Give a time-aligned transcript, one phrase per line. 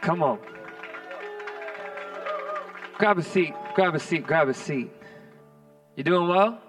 [0.00, 0.38] Come on.
[2.98, 4.90] Grab a seat, grab a seat, grab a seat.
[5.96, 6.60] You doing well?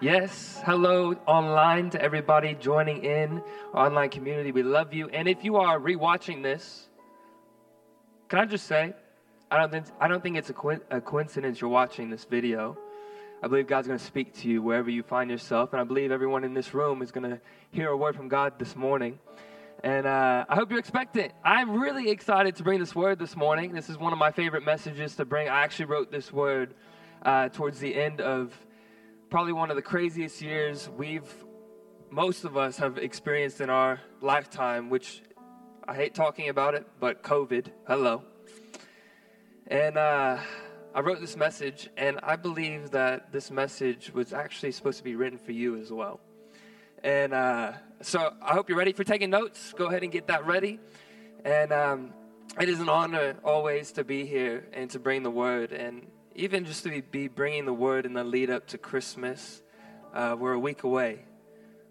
[0.00, 0.60] Yes.
[0.64, 3.42] Hello online to everybody joining in,
[3.74, 4.52] our online community.
[4.52, 5.08] We love you.
[5.08, 6.88] And if you are rewatching this,
[8.28, 8.94] can I just say,
[9.50, 12.78] I don't think, I don't think it's a, co- a coincidence you're watching this video.
[13.42, 15.72] I believe God's going to speak to you wherever you find yourself.
[15.72, 18.58] And I believe everyone in this room is going to hear a word from God
[18.58, 19.18] this morning.
[19.82, 21.32] And uh, I hope you expect it.
[21.42, 23.72] I'm really excited to bring this word this morning.
[23.72, 25.48] This is one of my favorite messages to bring.
[25.48, 26.74] I actually wrote this word
[27.22, 28.54] uh, towards the end of
[29.30, 31.32] probably one of the craziest years we've,
[32.10, 35.22] most of us, have experienced in our lifetime, which
[35.88, 38.22] I hate talking about it, but COVID, hello.
[39.66, 40.36] And uh,
[40.94, 45.16] I wrote this message, and I believe that this message was actually supposed to be
[45.16, 46.20] written for you as well.
[47.02, 47.72] And uh,
[48.02, 49.72] so I hope you're ready for taking notes.
[49.76, 50.78] Go ahead and get that ready.
[51.44, 52.12] And um,
[52.60, 56.66] it is an honor always to be here and to bring the word, and even
[56.66, 59.62] just to be bringing the word in the lead up to Christmas.
[60.12, 61.24] Uh, we're a week away,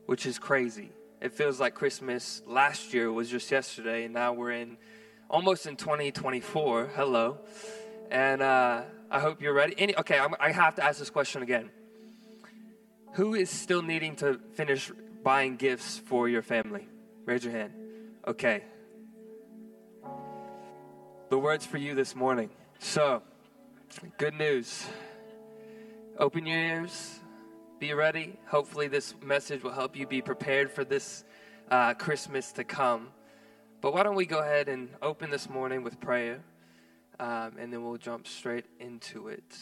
[0.05, 0.91] which is crazy.
[1.21, 4.77] It feels like Christmas last year was just yesterday, and now we're in
[5.29, 6.91] almost in 2024.
[6.95, 7.39] Hello.
[8.11, 9.73] And uh, I hope you're ready.
[9.77, 11.71] Any, okay, I'm, I have to ask this question again.
[13.13, 14.91] Who is still needing to finish
[15.23, 16.87] buying gifts for your family?
[17.25, 17.73] Raise your hand.
[18.27, 18.63] Okay.
[21.29, 22.49] The words for you this morning.
[22.77, 23.23] So,
[24.17, 24.85] good news.
[26.17, 27.19] Open your ears.
[27.79, 28.37] Be ready.
[28.47, 31.23] Hopefully, this message will help you be prepared for this
[31.71, 33.09] uh, Christmas to come.
[33.81, 36.41] But why don't we go ahead and open this morning with prayer,
[37.19, 39.57] um, and then we'll jump straight into it.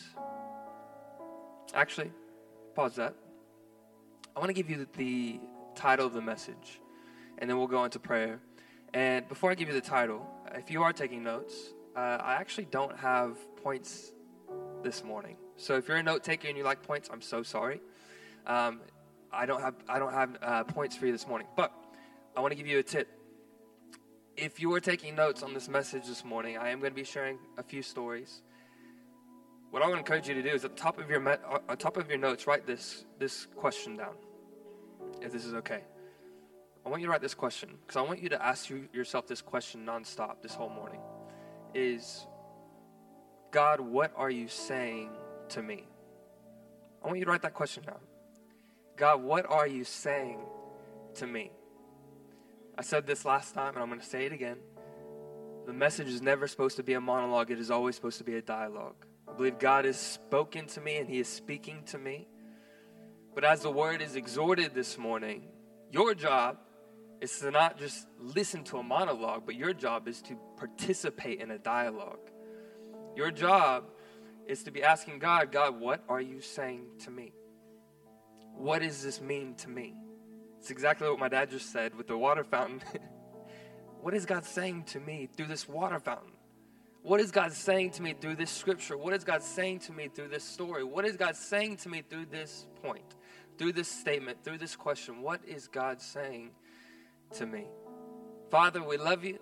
[1.73, 2.11] Actually,
[2.76, 3.14] pause that.
[4.38, 5.40] I want to give you the
[5.74, 6.80] title of the message,
[7.40, 8.40] and then we'll go into prayer.
[8.94, 12.66] And before I give you the title, if you are taking notes, uh, I actually
[12.66, 14.12] don't have points
[14.84, 15.38] this morning.
[15.56, 17.82] So if you're a note taker and you like points, I'm so sorry.
[18.45, 18.82] Um,
[19.32, 21.73] I don't have I don't have uh, points for you this morning, but
[22.36, 23.08] I want to give you a tip.
[24.36, 27.04] If you are taking notes on this message this morning, I am going to be
[27.04, 28.44] sharing a few stories
[29.72, 31.42] what I want to encourage you to do is at the top of your at
[31.44, 34.14] uh, top of your notes, write this this question down
[35.22, 35.82] if this is okay.
[36.86, 39.28] I want you to write this question because I want you to ask you, yourself
[39.28, 41.02] this question nonstop this whole morning.
[41.73, 42.26] Is
[43.52, 45.10] God, what are you saying
[45.50, 45.86] to me?
[47.04, 48.00] I want you to write that question down.
[48.96, 50.40] God, what are you saying
[51.16, 51.52] to me?
[52.78, 54.58] I said this last time and I'm going to say it again.
[55.66, 58.36] The message is never supposed to be a monologue, it is always supposed to be
[58.36, 59.06] a dialogue.
[59.28, 62.28] I believe God has spoken to me and He is speaking to me.
[63.37, 65.43] But as the word is exhorted this morning,
[65.92, 66.58] your job
[67.21, 71.52] is to not just listen to a monologue, but your job is to participate in
[71.52, 72.31] a dialogue.
[73.15, 73.92] Your job
[74.48, 77.31] is to be asking God, God, what are you saying to me?
[78.55, 79.93] What does this mean to me?
[80.58, 82.81] It's exactly what my dad just said with the water fountain.
[84.02, 86.31] what is God saying to me through this water fountain?
[87.04, 88.98] What is God saying to me through this scripture?
[88.98, 90.83] What is God saying to me through this story?
[90.83, 93.15] What is God saying to me through this point?
[93.58, 96.52] Through this statement, through this question, what is God saying
[97.36, 97.66] to me?
[98.50, 99.40] Father, we love you.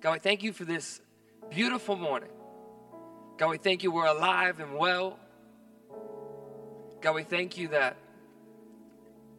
[0.00, 1.00] God, we thank you for this
[1.50, 2.30] beautiful morning.
[3.38, 5.18] God, we thank you we're alive and well.
[7.00, 7.96] God, we thank you that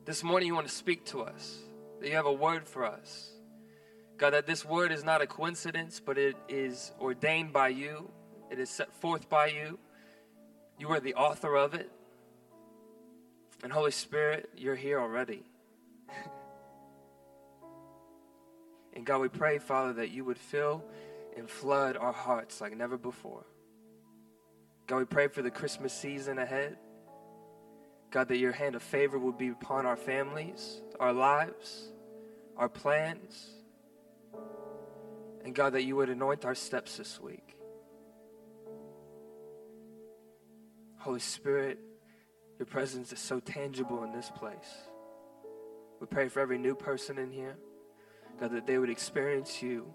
[0.06, 1.60] this morning you want to speak to us,
[2.00, 3.32] that you have a word for us.
[4.18, 8.10] God, that this word is not a coincidence, but it is ordained by you,
[8.50, 9.78] it is set forth by you.
[10.80, 11.92] You are the author of it.
[13.64, 15.44] And Holy Spirit, you're here already.
[18.94, 20.84] and God, we pray, Father, that you would fill
[21.36, 23.46] and flood our hearts like never before.
[24.86, 26.78] God, we pray for the Christmas season ahead.
[28.10, 31.90] God, that your hand of favor would be upon our families, our lives,
[32.56, 33.50] our plans.
[35.44, 37.56] And God, that you would anoint our steps this week.
[41.00, 41.80] Holy Spirit,
[42.60, 44.88] your presence is so tangible in this place.
[46.00, 47.58] We pray for every new person in here,
[48.40, 49.94] God, that they would experience you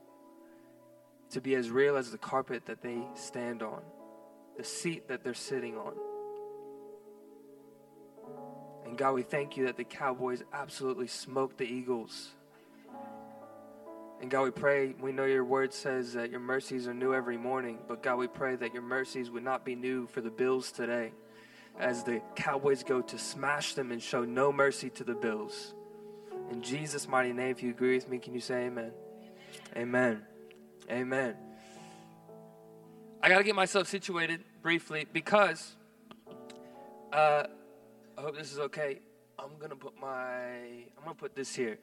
[1.31, 3.83] to be as real as the carpet that they stand on,
[4.57, 5.95] the seat that they're sitting on.
[8.85, 12.31] And God, we thank you that the Cowboys absolutely smoked the Eagles.
[14.21, 17.37] And God, we pray, we know your word says that your mercies are new every
[17.37, 20.71] morning, but God, we pray that your mercies would not be new for the Bills
[20.71, 21.13] today
[21.79, 25.75] as the Cowboys go to smash them and show no mercy to the Bills.
[26.51, 28.93] In Jesus' mighty name, if you agree with me, can you say amen?
[29.77, 30.23] Amen.
[30.91, 31.37] Amen.
[33.23, 35.77] I got to get myself situated briefly because
[37.13, 37.45] uh,
[38.17, 39.01] I hope this is okay.
[39.39, 40.57] I'm gonna put my
[40.97, 41.79] I'm gonna put this here.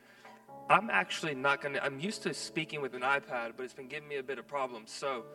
[0.69, 1.79] I'm actually not gonna.
[1.81, 4.47] I'm used to speaking with an iPad, but it's been giving me a bit of
[4.47, 4.91] problems.
[4.91, 5.25] So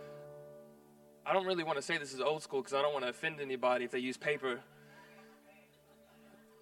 [1.26, 3.10] I don't really want to say this is old school because I don't want to
[3.10, 4.60] offend anybody if they use paper.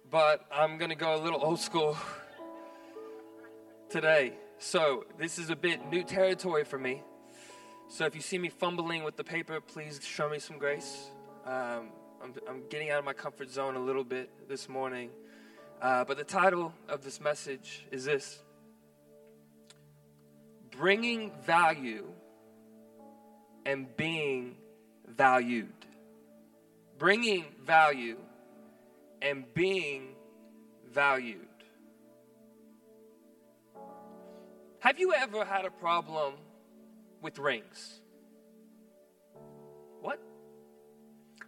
[0.09, 1.97] But I'm gonna go a little old school
[3.89, 4.33] today.
[4.59, 7.01] So this is a bit new territory for me.
[7.89, 11.11] So if you see me fumbling with the paper, please show me some grace.
[11.45, 11.89] Um,
[12.23, 15.09] I'm, I'm, getting out of my comfort zone a little bit this morning.
[15.81, 18.41] Uh, but the title of this message is this
[20.71, 22.05] Bringing Value
[23.65, 24.55] and Being
[25.07, 25.73] Valued.
[26.97, 28.17] Bringing value
[29.21, 30.15] and being
[30.91, 31.47] valued.
[34.79, 36.33] Have you ever had a problem
[37.21, 38.01] with rings?
[40.01, 40.19] What?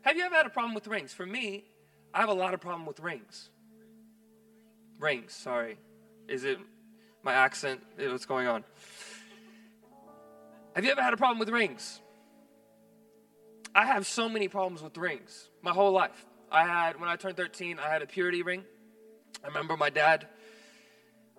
[0.02, 1.14] Have you ever had a problem with rings?
[1.14, 1.66] For me,
[2.14, 3.50] I have a lot of problem with rings.
[5.00, 5.78] Rings, sorry.
[6.30, 6.60] Is it
[7.24, 7.82] my accent?
[7.98, 8.64] What's going on?
[10.76, 12.02] Have you ever had a problem with rings?
[13.76, 16.26] I have so many problems with rings my whole life.
[16.50, 18.64] I had, when I turned 13, I had a purity ring.
[19.44, 20.30] I remember my dad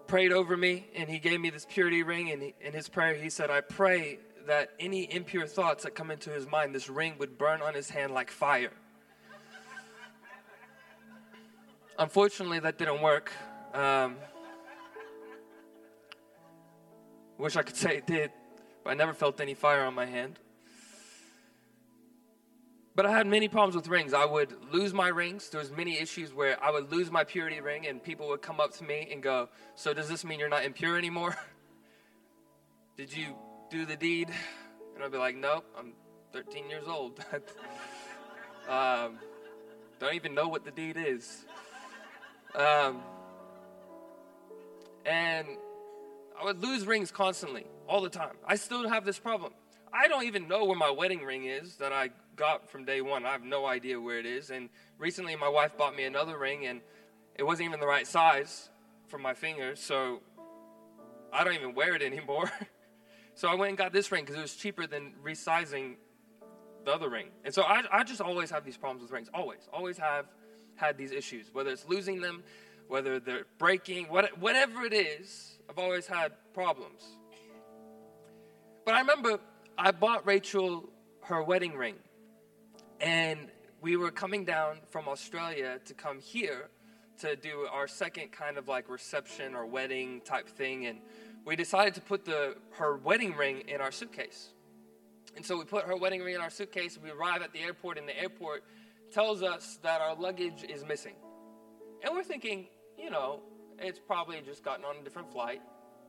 [0.07, 2.31] prayed over me and he gave me this purity ring.
[2.31, 6.29] And in his prayer, he said, I pray that any impure thoughts that come into
[6.29, 8.73] his mind, this ring would burn on his hand like fire.
[11.99, 13.33] Unfortunately, that didn't work.
[13.73, 14.17] Um,
[17.39, 18.31] wish I could say it did,
[18.85, 20.39] but I never felt any fire on my hand.
[22.97, 24.15] But I had many problems with rings.
[24.15, 25.51] I would lose my rings.
[25.51, 28.59] There was many issues where I would lose my purity ring, and people would come
[28.59, 31.37] up to me and go, "So does this mean you're not impure anymore?
[32.97, 33.37] Did you
[33.69, 34.31] do the deed?"
[34.95, 35.93] And I'd be like, "Nope, I'm
[36.33, 37.23] 13 years old.
[38.69, 39.19] um,
[39.99, 41.45] don't even know what the deed is."
[42.55, 43.03] Um,
[45.05, 45.47] and
[46.41, 48.37] I would lose rings constantly, all the time.
[48.47, 49.53] I still have this problem.
[49.97, 53.25] I don't even know where my wedding ring is that I got from day one.
[53.25, 54.51] I have no idea where it is.
[54.51, 56.83] And recently, my wife bought me another ring, and
[57.35, 58.69] it wasn't even the right size
[59.09, 60.21] for my fingers, so
[61.33, 62.51] I don't even wear it anymore.
[63.35, 65.95] so I went and got this ring because it was cheaper than resizing
[66.85, 67.29] the other ring.
[67.45, 69.29] And so I, I just always have these problems with rings.
[69.33, 70.27] Always, always have
[70.75, 71.47] had these issues.
[71.53, 72.45] Whether it's losing them,
[72.87, 77.03] whether they're breaking, what, whatever it is, I've always had problems.
[78.85, 79.41] But I remember
[79.79, 80.89] I bought Rachel
[81.23, 81.97] her wedding ring.
[83.01, 83.49] And
[83.83, 86.71] we were coming down from Australia to come here
[87.19, 90.87] to do our second kind of like reception or wedding type thing.
[90.87, 90.99] And
[91.45, 94.49] we decided to put the, her wedding ring in our suitcase.
[95.37, 96.99] And so we put her wedding ring in our suitcase.
[97.03, 98.65] We arrive at the airport, and the airport
[99.13, 101.15] tells us that our luggage is missing.
[102.03, 102.69] And we're thinking,
[102.99, 103.43] you know,
[103.79, 105.61] it's probably just gotten on a different flight.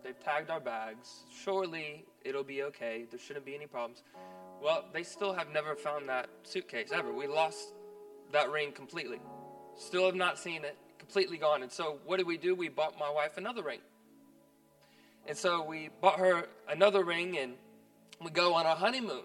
[0.03, 1.23] They've tagged our bags.
[1.43, 3.05] Surely it'll be okay.
[3.09, 4.03] There shouldn't be any problems.
[4.61, 7.13] Well, they still have never found that suitcase ever.
[7.13, 7.73] We lost
[8.31, 9.19] that ring completely.
[9.75, 10.77] Still have not seen it.
[10.97, 11.63] Completely gone.
[11.63, 12.55] And so, what did we do?
[12.55, 13.79] We bought my wife another ring.
[15.27, 17.53] And so, we bought her another ring and
[18.23, 19.23] we go on our honeymoon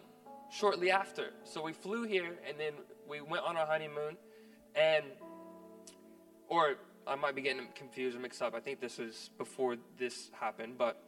[0.50, 1.30] shortly after.
[1.44, 2.75] So, we flew here and then
[3.08, 4.16] we went on our honeymoon.
[4.75, 5.04] And,
[6.49, 8.54] or I might be getting confused or mixed up.
[8.54, 10.78] I think this was before this happened.
[10.78, 11.02] But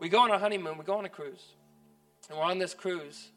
[0.00, 1.44] we go on a honeymoon, we go on a cruise.
[2.28, 3.30] And we're on this cruise.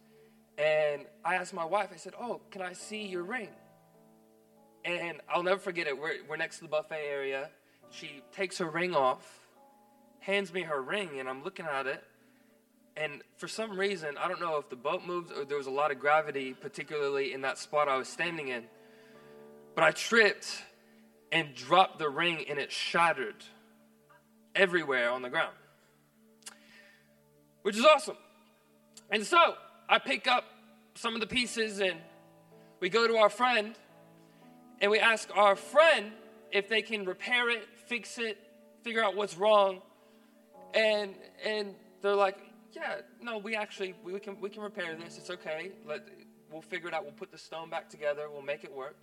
[0.57, 3.49] And I asked my wife, I said, Oh, can I see your ring?
[4.85, 5.99] And I'll never forget it.
[5.99, 7.49] We're, we're next to the buffet area.
[7.89, 9.25] She takes her ring off,
[10.19, 12.03] hands me her ring, and I'm looking at it.
[12.95, 15.71] And for some reason, I don't know if the boat moved or there was a
[15.71, 18.63] lot of gravity, particularly in that spot I was standing in.
[19.75, 20.63] But I tripped
[21.31, 23.43] and dropped the ring, and it shattered
[24.55, 25.55] everywhere on the ground,
[27.61, 28.17] which is awesome.
[29.09, 29.55] And so
[29.87, 30.43] I pick up
[30.95, 31.99] some of the pieces and
[32.79, 33.75] we go to our friend
[34.81, 36.11] and we ask our friend
[36.51, 38.37] if they can repair it, fix it,
[38.83, 39.81] figure out what's wrong.
[40.73, 42.37] And and they're like,
[42.73, 45.17] "Yeah, no, we actually we can we can repair this.
[45.17, 45.71] It's okay.
[45.85, 46.07] Let
[46.51, 47.03] we'll figure it out.
[47.03, 48.29] We'll put the stone back together.
[48.29, 48.97] We'll make it work."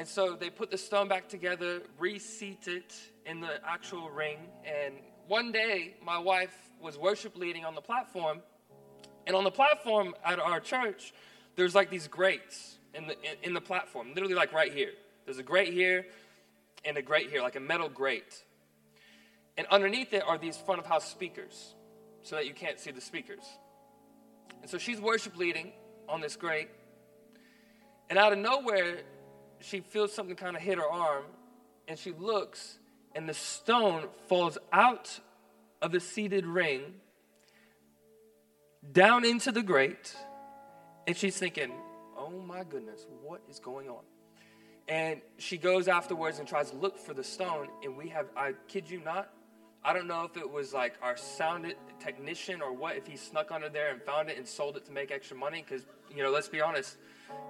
[0.00, 2.94] And so they put the stone back together, reseat it
[3.26, 4.94] in the actual ring, and
[5.28, 8.40] one day my wife was worship leading on the platform
[9.26, 11.12] and on the platform at our church,
[11.54, 14.92] there's like these grates in the in, in the platform, literally like right here.
[15.26, 16.06] There's a grate here
[16.82, 18.42] and a grate here, like a metal grate.
[19.58, 21.74] And underneath it are these front of house speakers.
[22.22, 23.44] so that you can't see the speakers.
[24.62, 25.72] And so she's worship leading
[26.08, 26.70] on this grate.
[28.08, 29.02] And out of nowhere,
[29.60, 31.24] she feels something kind of hit her arm.
[31.88, 32.78] And she looks,
[33.14, 35.18] and the stone falls out
[35.82, 36.82] of the seated ring
[38.92, 40.14] down into the grate.
[41.06, 41.72] And she's thinking,
[42.16, 44.04] oh my goodness, what is going on?
[44.88, 47.68] And she goes afterwards and tries to look for the stone.
[47.82, 49.32] And we have, I kid you not,
[49.82, 53.50] I don't know if it was like our sound technician or what, if he snuck
[53.50, 55.64] under there and found it and sold it to make extra money.
[55.66, 56.98] Because, you know, let's be honest,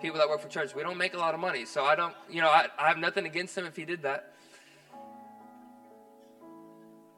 [0.01, 1.65] people that work for church, we don't make a lot of money.
[1.65, 4.35] So I don't, you know, I, I have nothing against him if he did that.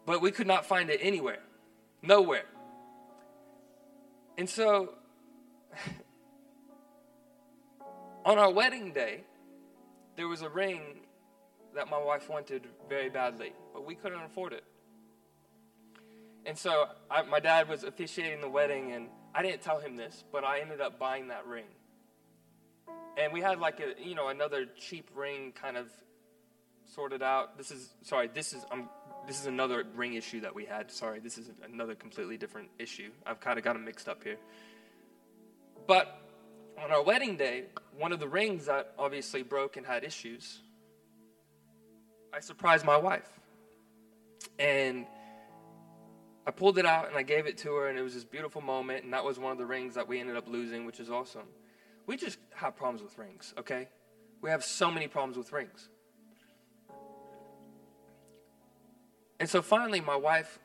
[0.06, 1.40] But we could not find it anywhere,
[2.02, 2.46] nowhere.
[4.38, 4.94] And so,
[8.24, 9.24] on our wedding day,
[10.16, 10.80] there was a ring
[11.74, 14.64] that my wife wanted very badly, but we couldn't afford it.
[16.44, 20.24] And so I, my dad was officiating the wedding, and I didn't tell him this,
[20.32, 21.66] but I ended up buying that ring.
[23.16, 25.88] And we had like a you know another cheap ring kind of
[26.84, 27.58] sorted out.
[27.58, 28.28] This is sorry.
[28.32, 28.88] This is um
[29.26, 30.90] this is another ring issue that we had.
[30.90, 33.10] Sorry, this is another completely different issue.
[33.24, 34.38] I've kind of got them mixed up here.
[35.86, 36.20] But
[36.82, 37.64] on our wedding day,
[37.96, 40.60] one of the rings that obviously broke and had issues,
[42.32, 43.28] I surprised my wife.
[44.58, 45.06] And
[46.46, 48.60] I pulled it out and I gave it to her, and it was this beautiful
[48.60, 49.04] moment.
[49.04, 51.46] And that was one of the rings that we ended up losing, which is awesome.
[52.06, 53.88] We just have problems with rings, okay?
[54.40, 55.88] We have so many problems with rings.
[59.38, 60.58] And so finally, my wife,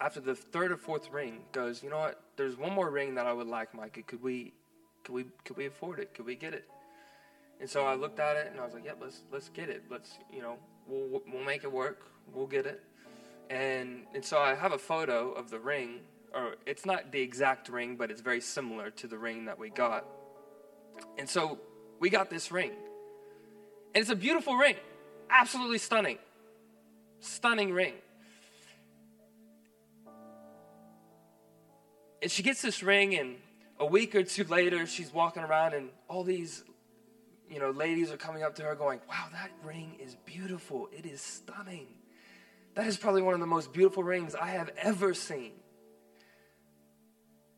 [0.00, 2.22] after the third or fourth ring, goes, "You know what?
[2.36, 4.02] There's one more ring that I would like, Micah.
[4.02, 4.54] Could we,
[5.04, 6.14] could we, could we afford it?
[6.14, 6.68] Could we get it?"
[7.60, 9.68] And so I looked at it and I was like, "Yep, yeah, let's let's get
[9.68, 9.84] it.
[9.90, 10.56] Let's, you know,
[10.86, 12.06] we'll we'll make it work.
[12.32, 12.82] We'll get it."
[13.50, 16.00] And, and so I have a photo of the ring,
[16.32, 19.70] or it's not the exact ring, but it's very similar to the ring that we
[19.70, 20.06] got.
[21.18, 21.58] And so
[21.98, 22.70] we got this ring.
[23.92, 24.76] And it's a beautiful ring,
[25.28, 26.18] absolutely stunning.
[27.18, 27.94] Stunning ring.
[32.22, 33.36] And she gets this ring, and
[33.80, 36.62] a week or two later, she's walking around, and all these,
[37.50, 40.88] you know, ladies are coming up to her going, Wow, that ring is beautiful.
[40.92, 41.88] It is stunning.
[42.74, 45.52] That is probably one of the most beautiful rings I have ever seen.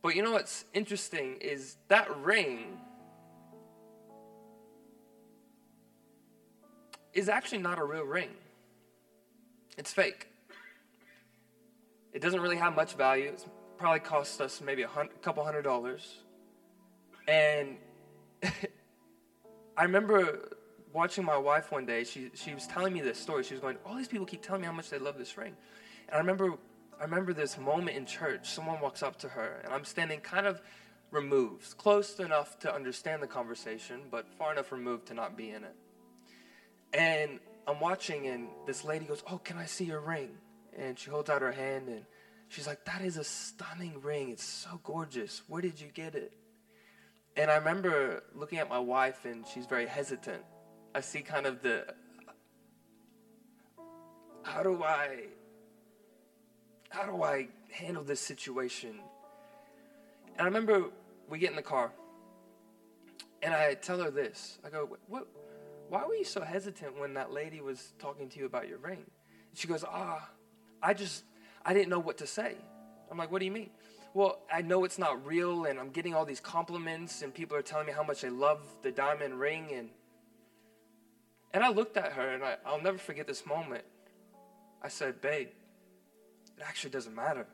[0.03, 2.79] But you know what's interesting is that ring
[7.13, 8.31] is actually not a real ring.
[9.79, 10.29] It's fake.
[12.13, 13.29] It doesn't really have much value.
[13.29, 13.47] It's
[13.79, 16.19] probably cost us maybe a, hundred, a couple hundred dollars.
[17.29, 17.77] And
[19.77, 20.57] I remember
[20.93, 23.45] watching my wife one day, she, she was telling me this story.
[23.45, 25.55] She was going, All these people keep telling me how much they love this ring.
[26.09, 26.55] And I remember,
[27.01, 28.51] I remember this moment in church.
[28.51, 30.61] Someone walks up to her, and I'm standing kind of
[31.11, 35.63] removed, close enough to understand the conversation, but far enough removed to not be in
[35.63, 35.77] it.
[36.95, 40.31] And I'm watching, and this lady goes, Oh, can I see your ring?
[40.77, 42.05] And she holds out her hand, and
[42.49, 44.31] she's like, That is a stunning ring.
[44.31, 45.43] It's so gorgeous.
[45.47, 46.33] Where did you get it?
[47.37, 50.43] And I remember looking at my wife, and she's very hesitant.
[50.95, 51.95] I see kind of the
[54.43, 55.25] how do I
[56.91, 59.01] how do I handle this situation?
[60.33, 60.91] And I remember
[61.31, 61.93] we get in the car
[63.43, 64.59] and I tell her this.
[64.65, 65.27] I go, "What
[65.89, 69.05] why were you so hesitant when that lady was talking to you about your ring?"
[69.49, 70.29] And she goes, "Ah,
[70.83, 71.25] I just
[71.65, 72.57] I didn't know what to say."
[73.11, 73.71] I'm like, "What do you mean?"
[74.15, 77.63] Well, I know it's not real and I'm getting all these compliments and people are
[77.63, 79.89] telling me how much they love the diamond ring and
[81.55, 83.85] and I looked at her and I, I'll never forget this moment.
[84.83, 85.49] I said, Babe,
[86.57, 87.47] it actually doesn't matter.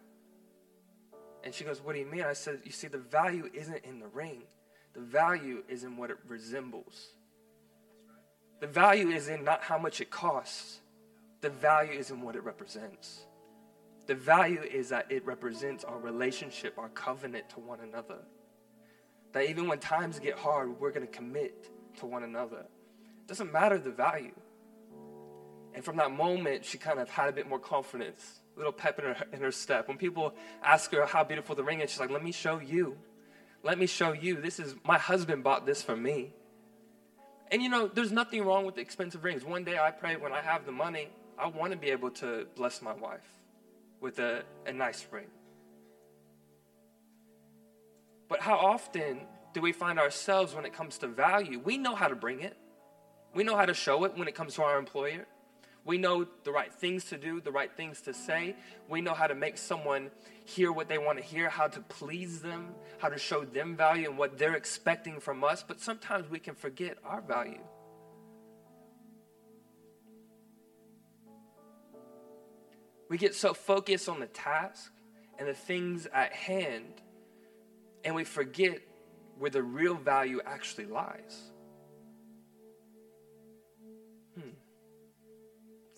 [1.44, 2.22] And she goes, What do you mean?
[2.22, 4.42] I said, You see, the value isn't in the ring,
[4.94, 7.08] the value is in what it resembles.
[8.60, 10.80] The value is in not how much it costs,
[11.40, 13.24] the value is in what it represents.
[14.06, 18.18] The value is that it represents our relationship, our covenant to one another.
[19.32, 22.64] That even when times get hard, we're going to commit to one another.
[23.28, 24.34] Doesn't matter the value.
[25.74, 28.98] And from that moment, she kind of had a bit more confidence, a little pep
[28.98, 29.86] in her, in her step.
[29.86, 32.96] When people ask her how beautiful the ring is, she's like, let me show you.
[33.62, 34.40] Let me show you.
[34.40, 36.32] This is, my husband bought this for me.
[37.52, 39.44] And you know, there's nothing wrong with expensive rings.
[39.44, 41.08] One day I pray when I have the money,
[41.38, 43.26] I want to be able to bless my wife
[44.00, 45.26] with a, a nice ring.
[48.28, 49.20] But how often
[49.54, 51.60] do we find ourselves when it comes to value?
[51.60, 52.56] We know how to bring it.
[53.34, 55.26] We know how to show it when it comes to our employer.
[55.84, 58.56] We know the right things to do, the right things to say.
[58.88, 60.10] We know how to make someone
[60.44, 64.08] hear what they want to hear, how to please them, how to show them value
[64.08, 65.64] and what they're expecting from us.
[65.66, 67.60] But sometimes we can forget our value.
[73.08, 74.92] We get so focused on the task
[75.38, 77.00] and the things at hand,
[78.04, 78.80] and we forget
[79.38, 81.50] where the real value actually lies.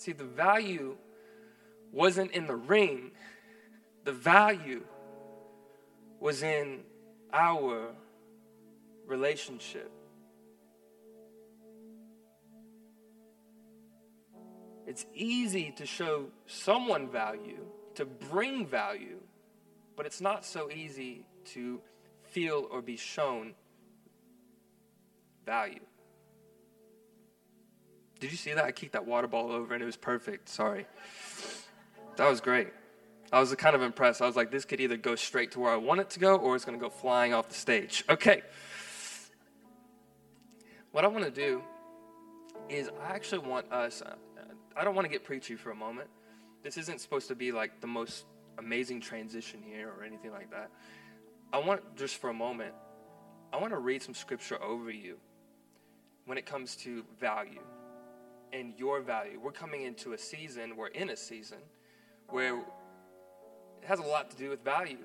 [0.01, 0.97] See, the value
[1.93, 3.11] wasn't in the ring,
[4.05, 4.83] the value
[6.19, 6.81] was in
[7.35, 7.93] our
[9.07, 9.93] relationship.
[14.87, 17.67] It's easy to show someone value,
[17.97, 19.21] to bring value,
[19.97, 21.79] but it's not so easy to
[22.23, 23.53] feel or be shown
[25.45, 25.85] value.
[28.21, 28.65] Did you see that?
[28.65, 30.49] I kicked that water ball over and it was perfect.
[30.49, 30.87] Sorry.
[32.17, 32.69] That was great.
[33.33, 34.21] I was kind of impressed.
[34.21, 36.37] I was like, this could either go straight to where I want it to go
[36.37, 38.05] or it's going to go flying off the stage.
[38.11, 38.43] Okay.
[40.93, 41.63] What I want to do
[42.69, 44.15] is I actually want us, uh,
[44.77, 46.11] I don't want to get preachy for a moment.
[46.63, 48.27] This isn't supposed to be like the most
[48.59, 50.71] amazing transition here or anything like that.
[51.53, 52.75] I want just for a moment,
[53.53, 55.17] I want to read some scripture over you
[56.27, 57.63] when it comes to value
[58.53, 59.41] and your value.
[59.43, 61.59] We're coming into a season, we're in a season
[62.29, 62.65] where it
[63.87, 65.05] has a lot to do with value.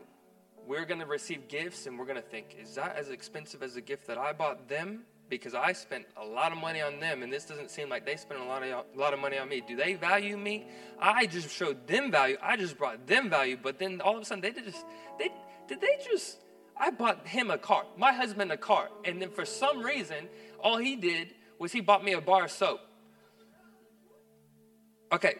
[0.68, 3.76] We're going to receive gifts and we're going to think, is that as expensive as
[3.76, 5.04] the gift that I bought them?
[5.30, 8.16] because I spent a lot of money on them, and this doesn't seem like they
[8.16, 9.62] spent a lot of a lot of money on me.
[9.68, 10.68] Do they value me?
[11.00, 12.38] I just showed them value.
[12.42, 14.86] I just brought them value, but then all of a sudden they did just
[15.18, 15.30] they
[15.68, 16.40] did they just
[16.78, 20.28] I bought him a car, my husband a car, and then for some reason
[20.60, 22.82] all he did was he bought me a bar of soap.
[25.16, 25.36] Okay,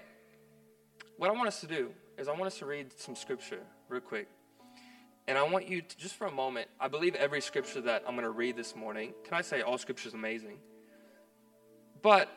[1.18, 4.00] what I want us to do is I want us to read some scripture real
[4.00, 4.30] quick.
[5.28, 8.16] And I want you to, just for a moment, I believe every scripture that I'm
[8.16, 10.60] going to read this morning, can I say all scripture is amazing?
[12.02, 12.30] But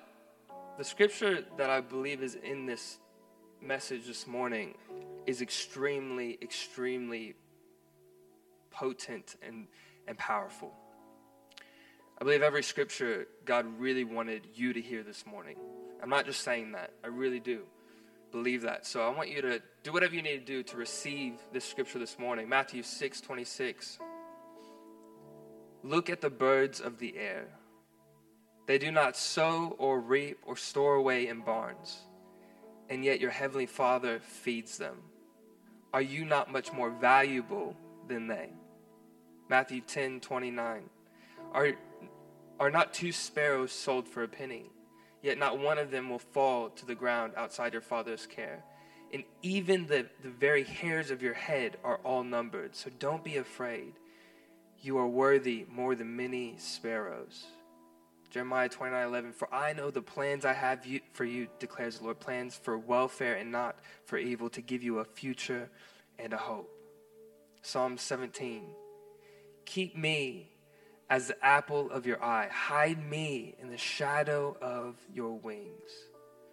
[0.78, 2.98] the scripture that I believe is in this
[3.62, 4.74] message this morning
[5.24, 7.36] is extremely, extremely
[8.72, 9.68] potent and,
[10.08, 10.72] and powerful.
[12.20, 15.56] I believe every scripture God really wanted you to hear this morning.
[16.02, 17.62] I'm not just saying that, I really do
[18.30, 18.86] believe that.
[18.86, 21.98] So I want you to do whatever you need to do to receive this scripture
[21.98, 22.48] this morning.
[22.48, 23.98] Matthew 6 26.
[25.82, 27.46] Look at the birds of the air.
[28.66, 32.02] They do not sow or reap or store away in barns,
[32.90, 34.96] and yet your heavenly Father feeds them.
[35.94, 37.76] Are you not much more valuable
[38.08, 38.50] than they?
[39.48, 40.82] Matthew 10 29.
[41.54, 41.72] Are,
[42.60, 44.66] are not two sparrows sold for a penny?
[45.22, 48.64] Yet not one of them will fall to the ground outside your Father's care.
[49.12, 52.76] And even the, the very hairs of your head are all numbered.
[52.76, 53.94] So don't be afraid.
[54.80, 57.46] You are worthy more than many sparrows.
[58.30, 62.04] Jeremiah 29 11, For I know the plans I have you, for you, declares the
[62.04, 65.70] Lord, plans for welfare and not for evil, to give you a future
[66.18, 66.70] and a hope.
[67.62, 68.64] Psalm 17,
[69.64, 70.50] Keep me
[71.10, 72.48] as the apple of your eye.
[72.50, 75.90] Hide me in the shadow of your wings.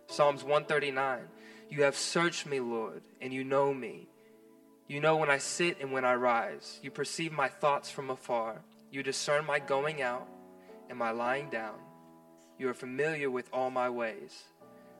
[0.07, 1.27] Psalms 139
[1.69, 4.07] You have searched me, Lord, and you know me.
[4.87, 6.79] You know when I sit and when I rise.
[6.83, 8.61] You perceive my thoughts from afar.
[8.91, 10.27] You discern my going out
[10.89, 11.75] and my lying down.
[12.57, 14.43] You are familiar with all my ways.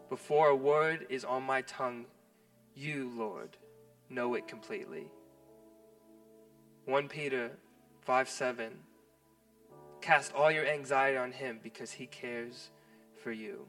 [0.10, 2.06] Before a word is on my tongue,
[2.76, 3.58] you, Lord,
[4.10, 5.08] know it completely.
[6.86, 7.52] 1 Peter
[8.02, 8.72] 5 7
[10.06, 12.70] Cast all your anxiety on Him because He cares
[13.24, 13.66] for you.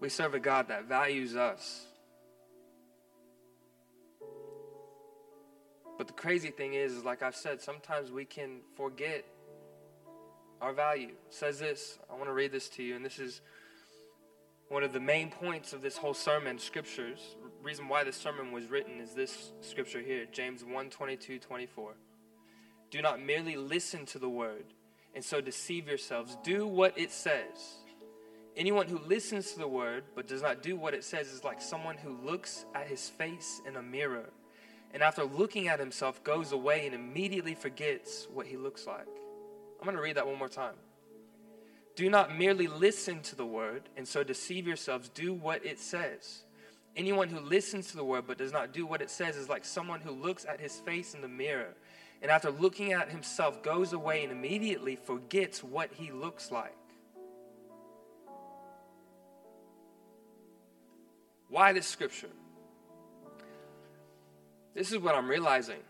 [0.00, 1.84] We serve a God that values us.
[5.98, 9.26] But the crazy thing is, is like I've said, sometimes we can forget
[10.62, 11.08] our value.
[11.08, 11.98] It says this.
[12.10, 13.42] I want to read this to you, and this is
[14.70, 18.66] one of the main points of this whole sermon, scriptures reason why this sermon was
[18.66, 21.94] written is this scripture here, James 1 22, 24.
[22.90, 24.66] Do not merely listen to the word
[25.14, 26.36] and so deceive yourselves.
[26.44, 27.78] Do what it says.
[28.56, 31.60] Anyone who listens to the word but does not do what it says is like
[31.60, 34.30] someone who looks at his face in a mirror
[34.92, 39.08] and after looking at himself goes away and immediately forgets what he looks like.
[39.80, 40.74] I'm going to read that one more time.
[41.96, 45.08] Do not merely listen to the word and so deceive yourselves.
[45.08, 46.44] Do what it says.
[46.96, 49.64] Anyone who listens to the word but does not do what it says is like
[49.64, 51.74] someone who looks at his face in the mirror
[52.24, 56.74] and after looking at himself, goes away and immediately forgets what he looks like.
[61.50, 62.30] Why this scripture?
[64.74, 65.80] This is what I'm realizing.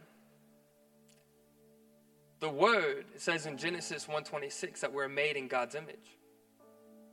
[2.40, 6.18] The word says in Genesis 1:26 that we're made in God's image.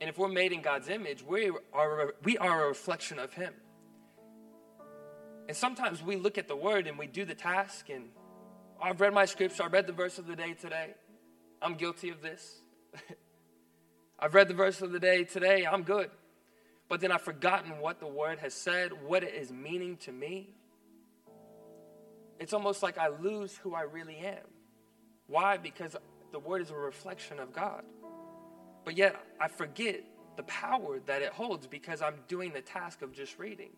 [0.01, 3.53] And if we're made in God's image, we are, we are a reflection of Him.
[5.51, 8.05] And sometimes we look at the word and we do the task, and
[8.81, 10.93] I've read my scripture, I read the verse of the day today.
[11.61, 12.61] I'm guilty of this.
[14.17, 16.09] I've read the verse of the day today, I'm good.
[16.87, 20.55] But then I've forgotten what the word has said, what it is meaning to me.
[22.39, 24.47] It's almost like I lose who I really am.
[25.27, 25.57] Why?
[25.57, 25.97] Because
[26.31, 27.83] the word is a reflection of God.
[28.85, 30.01] But yet I forget
[30.37, 33.71] the power that it holds because I'm doing the task of just reading.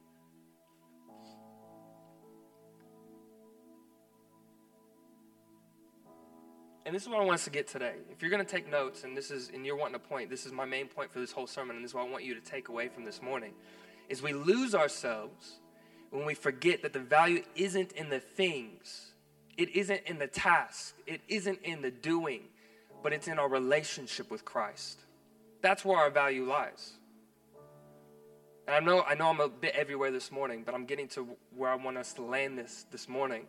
[6.86, 7.94] And this is what I want us to get today.
[8.12, 10.46] If you're going to take notes, and this is, and you're wanting a point, this
[10.46, 12.36] is my main point for this whole sermon, and this is what I want you
[12.36, 13.54] to take away from this morning,
[14.10, 15.60] is we lose ourselves
[16.10, 19.14] when we forget that the value isn't in the things,
[19.58, 22.42] it isn't in the task, it isn't in the doing,
[23.02, 25.00] but it's in our relationship with Christ.
[25.62, 26.94] That's where our value lies.
[28.68, 31.28] And I know, I know I'm a bit everywhere this morning, but I'm getting to
[31.56, 33.46] where I want us to land this this morning.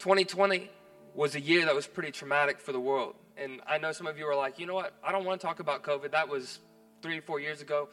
[0.00, 0.70] 2020
[1.14, 3.14] was a year that was pretty traumatic for the world.
[3.36, 4.94] And I know some of you are like, you know what?
[5.04, 6.10] I don't want to talk about COVID.
[6.12, 6.58] That was
[7.02, 7.88] three or four years ago.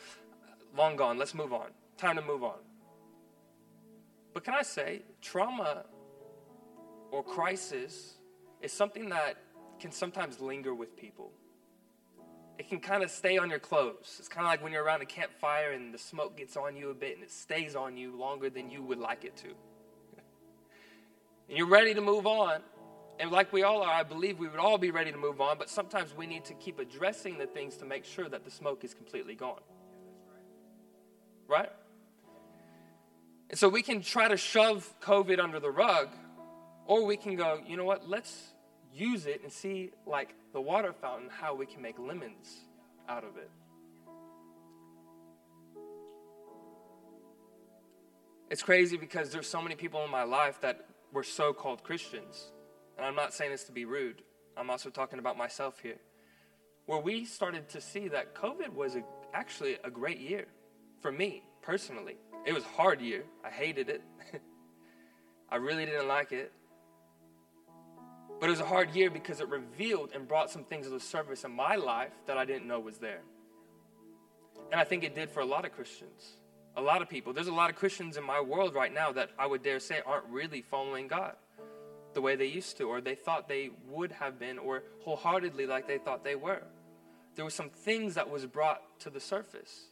[0.75, 1.17] Long gone.
[1.17, 1.67] Let's move on.
[1.97, 2.59] Time to move on.
[4.33, 5.83] But can I say, trauma
[7.11, 8.15] or crisis
[8.61, 9.35] is something that
[9.79, 11.31] can sometimes linger with people.
[12.57, 14.15] It can kind of stay on your clothes.
[14.17, 16.89] It's kind of like when you're around a campfire and the smoke gets on you
[16.89, 19.49] a bit and it stays on you longer than you would like it to.
[21.47, 22.61] And you're ready to move on.
[23.19, 25.57] And like we all are, I believe we would all be ready to move on,
[25.57, 28.83] but sometimes we need to keep addressing the things to make sure that the smoke
[28.83, 29.61] is completely gone.
[31.47, 31.71] Right?
[33.49, 36.09] And so we can try to shove COVID under the rug,
[36.85, 38.53] or we can go, you know what, let's
[38.93, 42.59] use it and see, like the water fountain, how we can make lemons
[43.07, 43.49] out of it.
[48.49, 52.51] It's crazy because there's so many people in my life that were so called Christians.
[52.97, 54.21] And I'm not saying this to be rude,
[54.55, 55.99] I'm also talking about myself here.
[56.85, 60.45] Where we started to see that COVID was a, actually a great year
[61.01, 62.15] for me personally.
[62.45, 63.23] It was a hard year.
[63.43, 64.01] I hated it.
[65.51, 66.51] I really didn't like it.
[68.39, 70.99] But it was a hard year because it revealed and brought some things to the
[70.99, 73.21] surface in my life that I didn't know was there.
[74.71, 76.37] And I think it did for a lot of Christians,
[76.77, 77.33] a lot of people.
[77.33, 79.99] There's a lot of Christians in my world right now that I would dare say
[80.05, 81.35] aren't really following God
[82.13, 85.87] the way they used to, or they thought they would have been, or wholeheartedly like
[85.87, 86.61] they thought they were.
[87.35, 89.87] There were some things that was brought to the surface.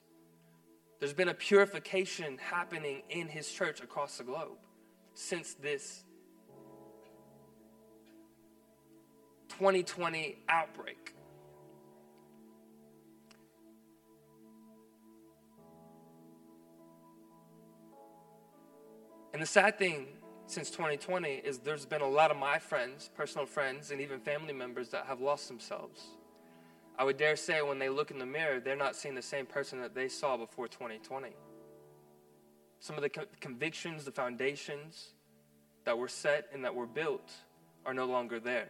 [1.00, 4.58] There's been a purification happening in his church across the globe
[5.14, 6.04] since this
[9.50, 11.15] 2020 outbreak.
[19.36, 20.08] And the sad thing
[20.48, 24.54] since 2020 is there's been a lot of my friends, personal friends, and even family
[24.54, 26.06] members that have lost themselves.
[26.98, 29.46] I would dare say when they look in the mirror, they're not seeing the same
[29.46, 31.36] person that they saw before 2020.
[32.80, 35.10] Some of the co- convictions, the foundations
[35.84, 37.30] that were set and that were built
[37.86, 38.70] are no longer there.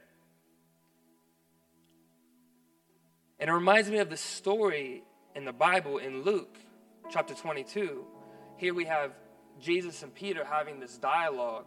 [3.40, 5.04] And it reminds me of the story
[5.36, 6.58] in the Bible in Luke
[7.12, 8.04] chapter 22.
[8.58, 9.12] Here we have
[9.62, 11.66] Jesus and Peter having this dialogue.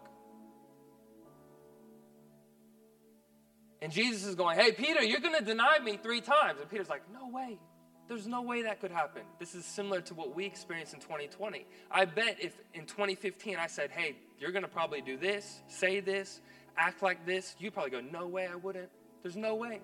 [3.81, 6.61] And Jesus is going, Hey, Peter, you're going to deny me three times.
[6.61, 7.59] And Peter's like, No way.
[8.09, 9.23] There's no way that could happen.
[9.39, 11.67] This is similar to what we experienced in 2020.
[11.91, 16.01] I bet if in 2015 I said, Hey, you're going to probably do this, say
[16.01, 16.41] this,
[16.77, 18.89] act like this, you'd probably go, No way, I wouldn't.
[19.23, 19.81] There's no way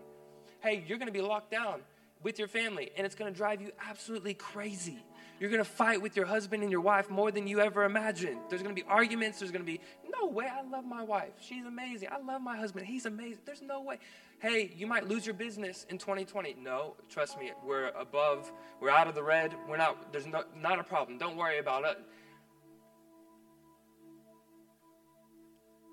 [0.64, 1.82] hey, you're going to be locked down
[2.22, 4.98] with your family, and it's going to drive you absolutely crazy.
[5.40, 8.38] You're going to fight with your husband and your wife more than you ever imagined.
[8.48, 9.40] There's going to be arguments.
[9.40, 9.80] There's going to be,
[10.20, 11.32] no way, I love my wife.
[11.40, 12.08] She's amazing.
[12.12, 12.86] I love my husband.
[12.86, 13.40] He's amazing.
[13.44, 13.98] There's no way.
[14.38, 16.56] Hey, you might lose your business in 2020.
[16.62, 19.54] No, trust me, we're above, we're out of the red.
[19.68, 21.18] We're not, there's no, not a problem.
[21.18, 21.98] Don't worry about it.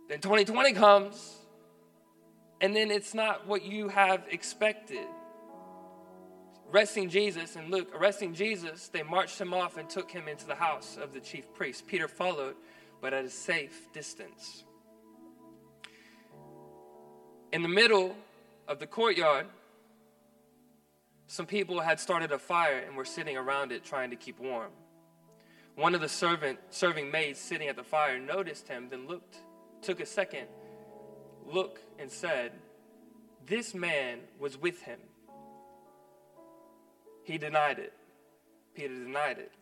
[0.10, 1.38] Then 2020 comes
[2.62, 5.08] and then it's not what you have expected.
[6.74, 10.56] Arresting Jesus, and Luke, arresting Jesus, they marched him off and took him into the
[10.56, 11.86] house of the chief priest.
[11.86, 12.56] Peter followed,
[13.02, 14.64] but at a safe distance.
[17.52, 18.16] In the middle
[18.70, 19.48] of the courtyard,
[21.28, 24.72] some people had started a fire and were sitting around it trying to keep warm.
[25.76, 29.38] One of the servant, serving maids sitting at the fire noticed him, then looked,
[29.82, 30.48] took a second
[31.46, 32.54] look, and said,
[33.46, 35.00] This man was with him.
[37.32, 37.94] He denied it.
[38.76, 39.54] Peter denied it.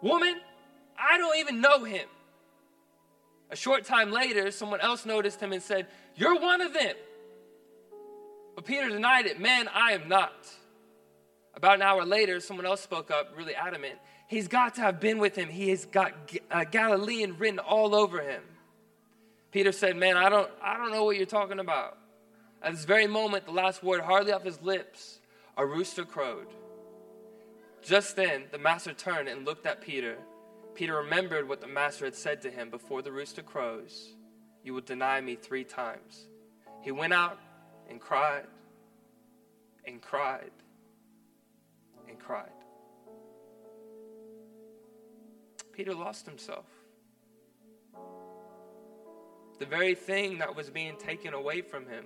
[0.00, 0.40] Woman,
[0.98, 2.08] I don't even know him.
[3.48, 6.96] A short time later, someone else noticed him and said, You're one of them.
[8.56, 9.38] But Peter denied it.
[9.38, 10.32] Man, I am not.
[11.54, 14.00] About an hour later, someone else spoke up, really adamant.
[14.26, 15.48] He's got to have been with him.
[15.48, 16.12] He has got
[16.50, 18.42] uh, Galilean written all over him.
[19.52, 21.98] Peter said, Man, I don't, I don't know what you're talking about.
[22.60, 25.20] At this very moment, the last word hardly off his lips,
[25.56, 26.48] a rooster crowed.
[27.82, 30.16] Just then, the master turned and looked at Peter.
[30.74, 34.14] Peter remembered what the master had said to him before the rooster crows
[34.62, 36.28] You will deny me three times.
[36.80, 37.38] He went out
[37.90, 38.46] and cried
[39.84, 40.50] and cried
[42.08, 42.50] and cried.
[45.72, 46.66] Peter lost himself.
[49.58, 52.04] The very thing that was being taken away from him,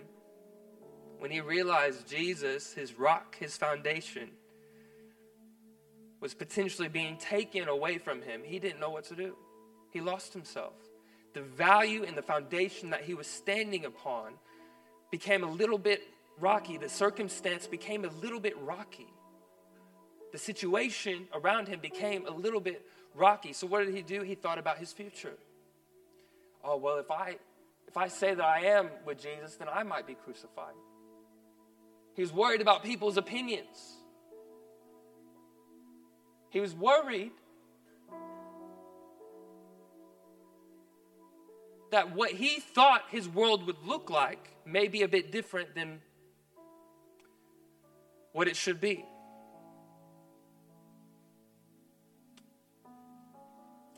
[1.18, 4.30] when he realized Jesus, his rock, his foundation,
[6.20, 9.36] was potentially being taken away from him, he didn't know what to do.
[9.90, 10.74] He lost himself.
[11.34, 14.32] The value and the foundation that he was standing upon
[15.10, 16.02] became a little bit
[16.38, 16.78] rocky.
[16.78, 19.12] The circumstance became a little bit rocky.
[20.32, 23.52] The situation around him became a little bit rocky.
[23.52, 24.22] So what did he do?
[24.22, 25.34] He thought about his future.
[26.64, 27.36] Oh, well, if I
[27.86, 30.74] if I say that I am with Jesus, then I might be crucified.
[32.14, 33.95] He was worried about people's opinions.
[36.50, 37.32] He was worried
[41.90, 46.00] that what he thought his world would look like may be a bit different than
[48.32, 49.04] what it should be.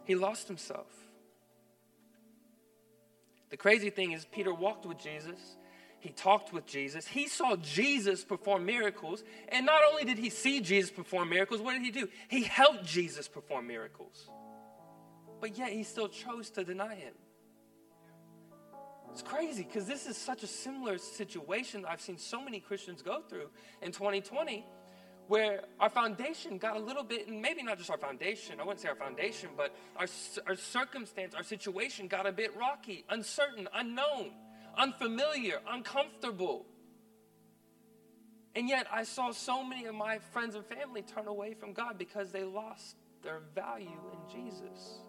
[0.04, 0.86] He lost himself.
[3.50, 5.57] The crazy thing is, Peter walked with Jesus.
[6.00, 7.06] He talked with Jesus.
[7.06, 9.24] He saw Jesus perform miracles.
[9.48, 12.08] And not only did he see Jesus perform miracles, what did he do?
[12.28, 14.30] He helped Jesus perform miracles.
[15.40, 17.14] But yet he still chose to deny him.
[19.10, 23.22] It's crazy because this is such a similar situation I've seen so many Christians go
[23.28, 23.48] through
[23.82, 24.64] in 2020
[25.26, 28.80] where our foundation got a little bit, and maybe not just our foundation, I wouldn't
[28.80, 30.06] say our foundation, but our,
[30.46, 34.30] our circumstance, our situation got a bit rocky, uncertain, unknown,
[34.78, 36.64] unfamiliar, uncomfortable.
[38.54, 41.98] And yet I saw so many of my friends and family turn away from God
[41.98, 45.00] because they lost their value in Jesus.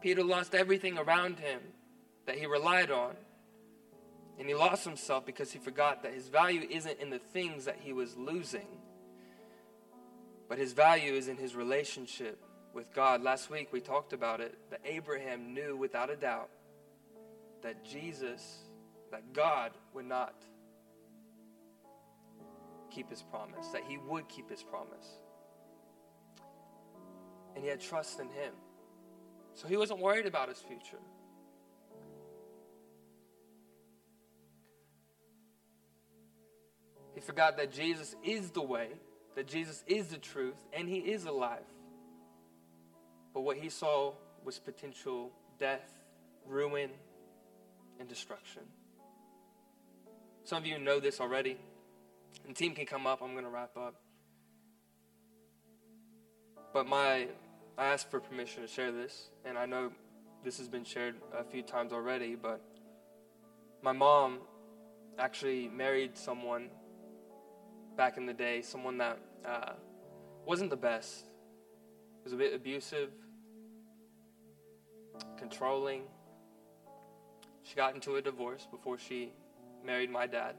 [0.00, 1.60] Peter lost everything around him
[2.26, 3.14] that he relied on.
[4.38, 7.76] And he lost himself because he forgot that his value isn't in the things that
[7.80, 8.66] he was losing,
[10.52, 12.38] but his value is in his relationship
[12.74, 13.22] with God.
[13.22, 16.50] Last week we talked about it that Abraham knew without a doubt
[17.62, 18.58] that Jesus,
[19.10, 20.34] that God would not
[22.90, 25.06] keep his promise, that he would keep his promise.
[27.54, 28.52] And he had trust in him.
[29.54, 31.00] So he wasn't worried about his future.
[37.14, 38.88] He forgot that Jesus is the way,
[39.34, 41.64] that Jesus is the truth, and he is alive.
[43.34, 44.12] But what he saw
[44.44, 45.92] was potential death,
[46.46, 46.90] ruin,
[47.98, 48.62] and destruction.
[50.44, 51.56] Some of you know this already.
[52.46, 53.22] And team can come up.
[53.22, 53.94] I'm going to wrap up.
[56.72, 57.28] But my
[57.78, 59.92] I asked for permission to share this, and I know
[60.44, 62.60] this has been shared a few times already, but
[63.82, 64.40] my mom
[65.18, 66.68] actually married someone
[67.96, 69.72] back in the day, someone that uh,
[70.46, 71.26] wasn't the best.
[72.24, 73.10] Was a bit abusive,
[75.36, 76.02] controlling.
[77.64, 79.32] She got into a divorce before she
[79.84, 80.54] married my dad.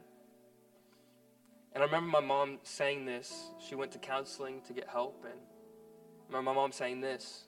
[1.72, 3.52] And I remember my mom saying this.
[3.65, 7.46] She went to counseling to get help, and I remember my mom saying this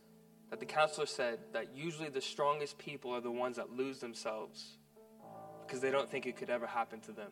[0.50, 4.78] that the counselor said that usually the strongest people are the ones that lose themselves
[5.66, 7.32] because they don't think it could ever happen to them.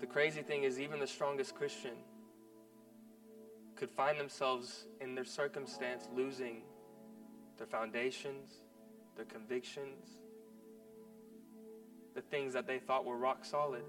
[0.00, 1.94] The crazy thing is, even the strongest Christian
[3.76, 6.62] could find themselves in their circumstance losing
[7.58, 8.50] their foundations,
[9.16, 10.06] their convictions,
[12.14, 13.82] the things that they thought were rock solid.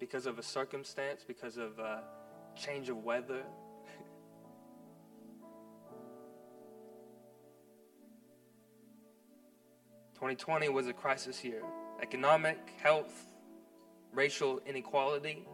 [0.00, 2.02] because of a circumstance, because of a
[2.56, 3.42] change of weather.
[10.14, 11.62] Twenty twenty was a crisis year.
[12.02, 13.12] Economic, health,
[14.12, 15.46] racial inequality.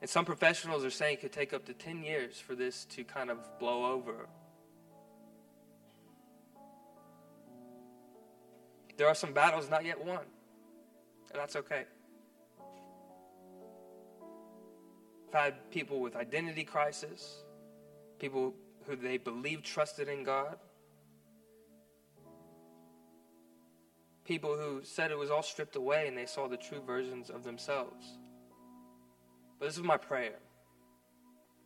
[0.00, 3.04] And some professionals are saying it could take up to 10 years for this to
[3.04, 4.28] kind of blow over.
[8.96, 10.20] There are some battles not yet won,
[11.30, 11.84] and that's okay.
[15.28, 17.44] I've had people with identity crisis,
[18.18, 18.54] people
[18.86, 20.58] who they believe trusted in God,
[24.24, 27.44] people who said it was all stripped away and they saw the true versions of
[27.44, 28.18] themselves.
[29.58, 30.34] But this is my prayer.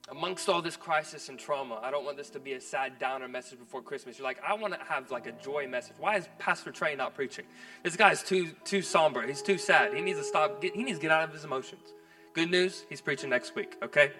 [0.08, 3.26] Amongst all this crisis and trauma, I don't want this to be a sad downer
[3.26, 4.18] message before Christmas.
[4.18, 5.96] You're like, I want to have like a joy message.
[5.98, 7.44] Why is Pastor Trey not preaching?
[7.82, 9.26] This guy's too too somber.
[9.26, 9.94] He's too sad.
[9.94, 10.62] He needs to stop.
[10.62, 11.92] Get, he needs to get out of his emotions.
[12.34, 13.76] Good news, he's preaching next week.
[13.82, 14.12] Okay,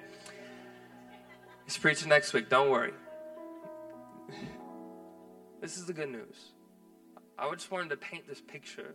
[1.66, 2.48] he's preaching next week.
[2.48, 2.92] Don't worry.
[5.60, 6.52] This is the good news.
[7.38, 8.94] I just wanted to paint this picture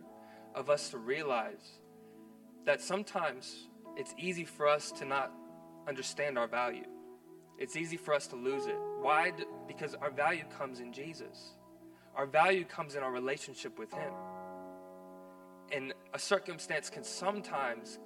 [0.54, 1.78] of us to realize
[2.66, 5.32] that sometimes it's easy for us to not
[5.88, 6.84] understand our value.
[7.58, 8.76] It's easy for us to lose it.
[9.00, 9.32] Why?
[9.68, 11.52] Because our value comes in Jesus.
[12.16, 14.12] Our value comes in our relationship with Him.
[15.70, 17.98] And a circumstance can sometimes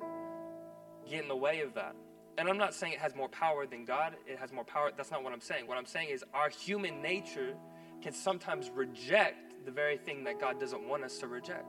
[1.09, 1.97] get in the way of that.
[2.39, 4.91] And I'm not saying it has more power than God, it has more power.
[4.95, 5.67] That's not what I'm saying.
[5.67, 7.55] What I'm saying is our human nature
[8.03, 11.67] can sometimes reject the very thing that God doesn't want us to reject.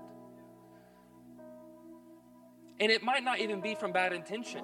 [2.79, 4.63] And it might not even be from bad intention.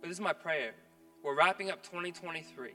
[0.00, 0.74] But this is my prayer.
[1.24, 2.70] We're wrapping up 2023.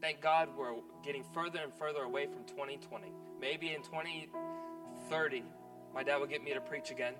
[0.00, 0.72] Thank God we're
[1.04, 3.12] getting further and further away from 2020.
[3.38, 5.44] Maybe in 2030,
[5.94, 7.12] my dad will get me to preach again,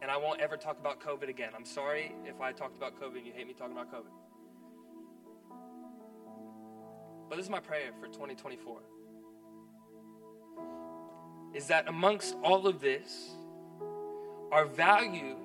[0.00, 1.50] and I won't ever talk about COVID again.
[1.56, 4.27] I'm sorry if I talked about COVID and you hate me talking about COVID.
[7.28, 8.80] But this is my prayer for 2024
[11.54, 13.30] is that amongst all of this,
[14.52, 15.36] our value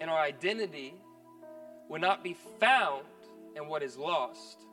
[0.00, 0.94] and our identity
[1.88, 3.04] will not be found
[3.56, 4.64] in what is lost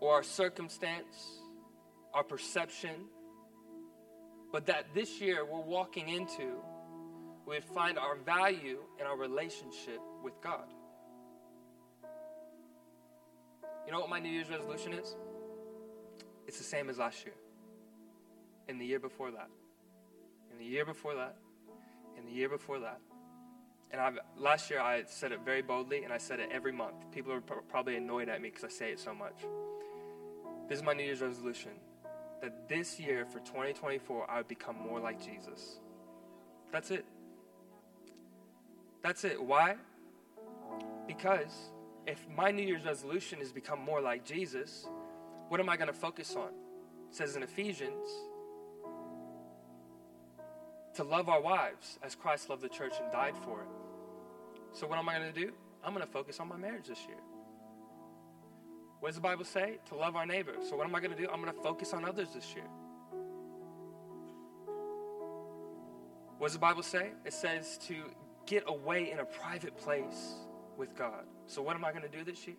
[0.00, 1.40] or our circumstance,
[2.12, 2.94] our perception,
[4.52, 6.52] but that this year we're walking into,
[7.46, 10.73] we would find our value in our relationship with God.
[13.86, 15.14] You know what my New Year's resolution is?
[16.46, 17.34] It's the same as last year.
[18.68, 19.48] And the year before that.
[20.50, 21.36] And the year before that.
[22.16, 23.00] And the year before that.
[23.90, 26.96] And I've, last year I said it very boldly, and I said it every month.
[27.12, 29.36] People are probably annoyed at me because I say it so much.
[30.68, 31.72] This is my New Year's resolution
[32.42, 35.78] that this year for 2024, I would become more like Jesus.
[36.72, 37.04] That's it.
[39.02, 39.42] That's it.
[39.42, 39.76] Why?
[41.06, 41.70] Because
[42.06, 44.86] if my New Year's resolution is become more like Jesus,
[45.48, 46.48] what am I going to focus on?
[47.08, 48.08] It says in Ephesians
[50.94, 53.68] to love our wives as Christ loved the church and died for it.
[54.72, 55.52] So, what am I going to do?
[55.82, 57.18] I'm going to focus on my marriage this year.
[59.00, 59.78] What does the Bible say?
[59.88, 60.54] To love our neighbor.
[60.68, 61.28] So, what am I going to do?
[61.30, 62.64] I'm going to focus on others this year.
[66.38, 67.12] What does the Bible say?
[67.24, 67.96] It says to
[68.46, 70.34] get away in a private place
[70.76, 71.24] with God.
[71.46, 72.56] So, what am I going to do this year?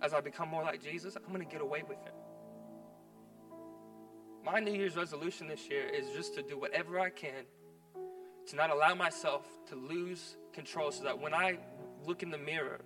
[0.00, 2.12] As I become more like Jesus, I'm going to get away with Him.
[4.44, 7.44] My New Year's resolution this year is just to do whatever I can
[8.48, 11.58] to not allow myself to lose control so that when I
[12.06, 12.80] look in the mirror,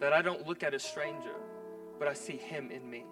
[0.00, 1.34] that I don't look at a stranger,
[1.98, 3.04] but I see him in me.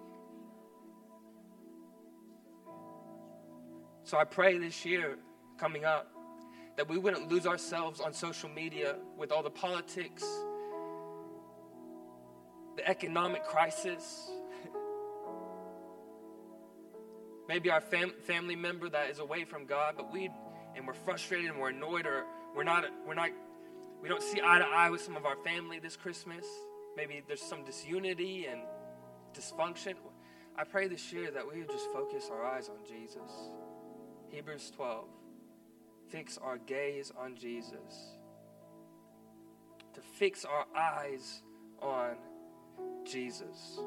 [4.03, 5.17] So I pray this year
[5.57, 6.11] coming up
[6.75, 10.23] that we wouldn't lose ourselves on social media with all the politics,
[12.77, 14.29] the economic crisis,
[17.49, 20.29] maybe our fam- family member that is away from God, but we
[20.75, 22.23] and we're frustrated and we're annoyed or
[22.55, 23.31] we're not we're not
[24.01, 26.45] we don't see eye to eye with some of our family this Christmas.
[26.95, 28.61] Maybe there's some disunity and
[29.33, 29.95] dysfunction.
[30.55, 33.31] I pray this year that we would just focus our eyes on Jesus.
[34.29, 35.05] Hebrews 12.
[36.09, 38.15] Fix our gaze on Jesus.
[39.93, 41.41] To fix our eyes
[41.81, 42.17] on
[43.05, 43.79] Jesus.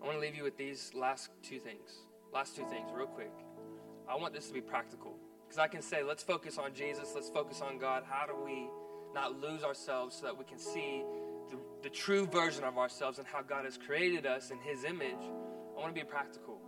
[0.00, 1.90] I want to leave you with these last two things.
[2.32, 3.32] Last two things, real quick.
[4.08, 5.14] I want this to be practical.
[5.46, 8.04] Because I can say, let's focus on Jesus, let's focus on God.
[8.08, 8.68] How do we
[9.14, 11.02] not lose ourselves so that we can see
[11.50, 15.22] the, the true version of ourselves and how God has created us in His image?
[15.76, 16.60] I want to be practical.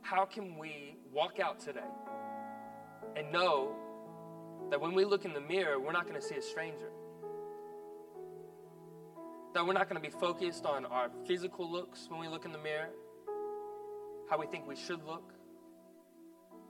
[0.00, 1.80] How can we walk out today
[3.16, 3.74] and know
[4.68, 6.90] that when we look in the mirror, we're not going to see a stranger?
[9.54, 12.52] That we're not going to be focused on our physical looks when we look in
[12.52, 12.90] the mirror,
[14.28, 15.32] how we think we should look,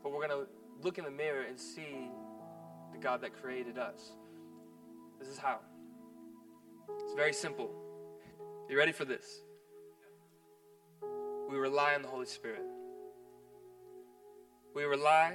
[0.03, 0.47] but we're going to
[0.83, 2.09] look in the mirror and see
[2.93, 4.13] the God that created us.
[5.19, 5.59] This is how.
[7.05, 7.71] It's very simple.
[8.69, 9.43] You ready for this?
[11.51, 12.63] We rely on the Holy Spirit.
[14.75, 15.35] We rely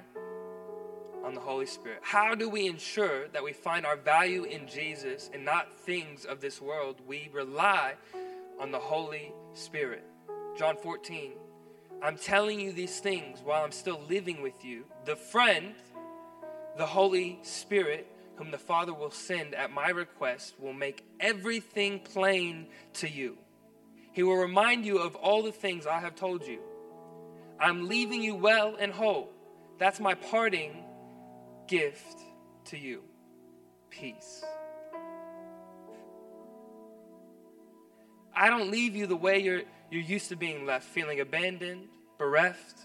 [1.25, 1.99] on the Holy Spirit.
[2.03, 6.39] How do we ensure that we find our value in Jesus and not things of
[6.39, 7.01] this world?
[7.07, 7.95] We rely
[8.59, 10.03] on the Holy Spirit.
[10.55, 11.31] John 14.
[12.03, 14.85] I'm telling you these things while I'm still living with you.
[15.05, 15.73] The friend,
[16.77, 22.67] the Holy Spirit, whom the Father will send at my request, will make everything plain
[22.93, 23.37] to you.
[24.11, 26.59] He will remind you of all the things I have told you.
[27.59, 29.29] I'm leaving you well and whole.
[29.79, 30.84] That's my parting
[31.67, 32.21] gift
[32.65, 33.01] to you
[33.89, 34.43] peace.
[38.35, 41.87] I don't leave you the way you're, you're used to being left, feeling abandoned,
[42.17, 42.79] bereft.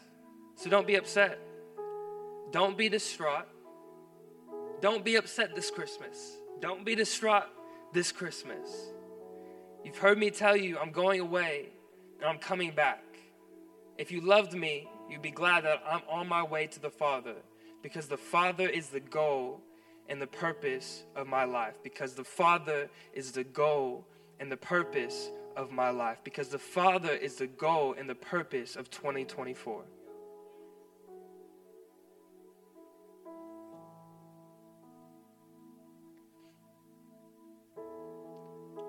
[0.54, 1.38] So don't be upset.
[2.52, 3.46] Don't be distraught.
[4.80, 6.36] Don't be upset this Christmas.
[6.60, 7.46] Don't be distraught
[7.92, 8.68] this Christmas.
[9.84, 11.70] You've heard me tell you I'm going away
[12.20, 13.02] and I'm coming back.
[13.98, 17.34] If you loved me, you'd be glad that I'm on my way to the Father
[17.82, 19.60] because the Father is the goal
[20.08, 21.78] and the purpose of my life.
[21.82, 24.06] Because the Father is the goal
[24.38, 26.18] and the purpose of my life.
[26.24, 29.84] Because the Father is the goal and the purpose of 2024.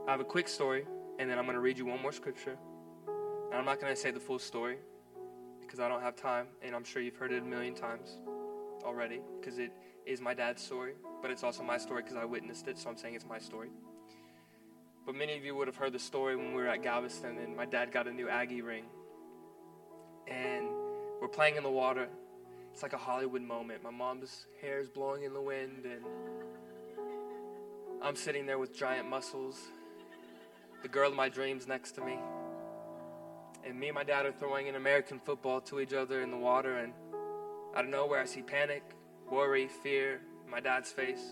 [0.08, 0.86] I have a quick story,
[1.20, 2.58] and then I'm going to read you one more scripture.
[3.08, 4.78] And I'm not going to say the full story
[5.62, 8.18] because I don't have time, and I'm sure you've heard it a million times
[8.82, 9.72] already because it
[10.06, 12.98] is my dad's story, but it's also my story because I witnessed it, so I'm
[12.98, 13.70] saying it's my story.
[15.06, 17.56] But many of you would have heard the story when we were at Galveston and
[17.56, 18.86] my dad got a new Aggie ring.
[20.28, 20.68] And
[21.20, 22.08] we're playing in the water.
[22.72, 23.84] It's like a Hollywood moment.
[23.84, 26.04] My mom's hair is blowing in the wind, and
[28.02, 29.60] I'm sitting there with giant muscles,
[30.82, 32.18] the girl of my dreams next to me.
[33.64, 36.38] And me and my dad are throwing an American football to each other in the
[36.38, 36.94] water, and
[37.76, 38.84] out of nowhere, I see panic,
[39.30, 41.32] worry, fear my dad's face.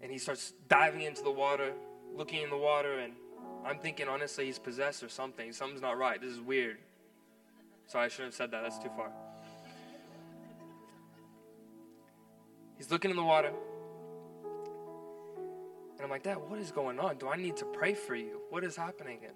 [0.00, 1.72] And he starts diving into the water,
[2.14, 3.14] looking in the water, and
[3.64, 5.52] I'm thinking, honestly, he's possessed or something.
[5.52, 6.20] Something's not right.
[6.20, 6.78] This is weird.
[7.88, 8.62] Sorry, I shouldn't have said that.
[8.62, 9.10] That's too far.
[12.76, 13.52] He's looking in the water.
[15.94, 17.16] And I'm like, Dad, what is going on?
[17.16, 18.42] Do I need to pray for you?
[18.50, 19.20] What is happening?
[19.22, 19.34] And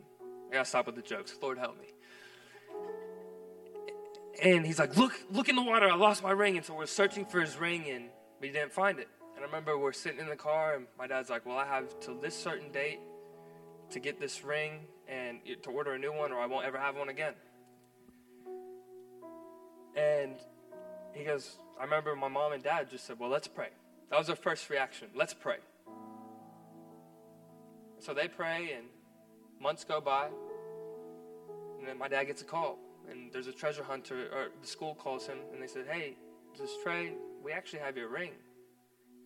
[0.51, 1.35] I gotta stop with the jokes.
[1.41, 1.87] Lord help me.
[4.43, 5.89] And he's like, Look, look in the water.
[5.89, 6.57] I lost my ring.
[6.57, 8.07] And so we're searching for his ring and
[8.41, 9.09] we didn't find it.
[9.35, 11.99] And I remember we're sitting in the car and my dad's like, Well, I have
[12.01, 13.01] till this certain date
[13.91, 16.97] to get this ring and to order a new one or I won't ever have
[16.97, 17.35] one again.
[19.97, 20.37] And
[21.13, 23.69] he goes, I remember my mom and dad just said, Well, let's pray.
[24.11, 25.09] That was their first reaction.
[25.15, 25.59] Let's pray.
[27.99, 28.87] So they pray, and
[29.61, 30.29] months go by,
[31.79, 32.79] and then my dad gets a call
[33.11, 36.17] and there's a treasure hunter, or the school calls him, and they said, "Hey,
[36.59, 38.33] this Trey, we actually have your ring."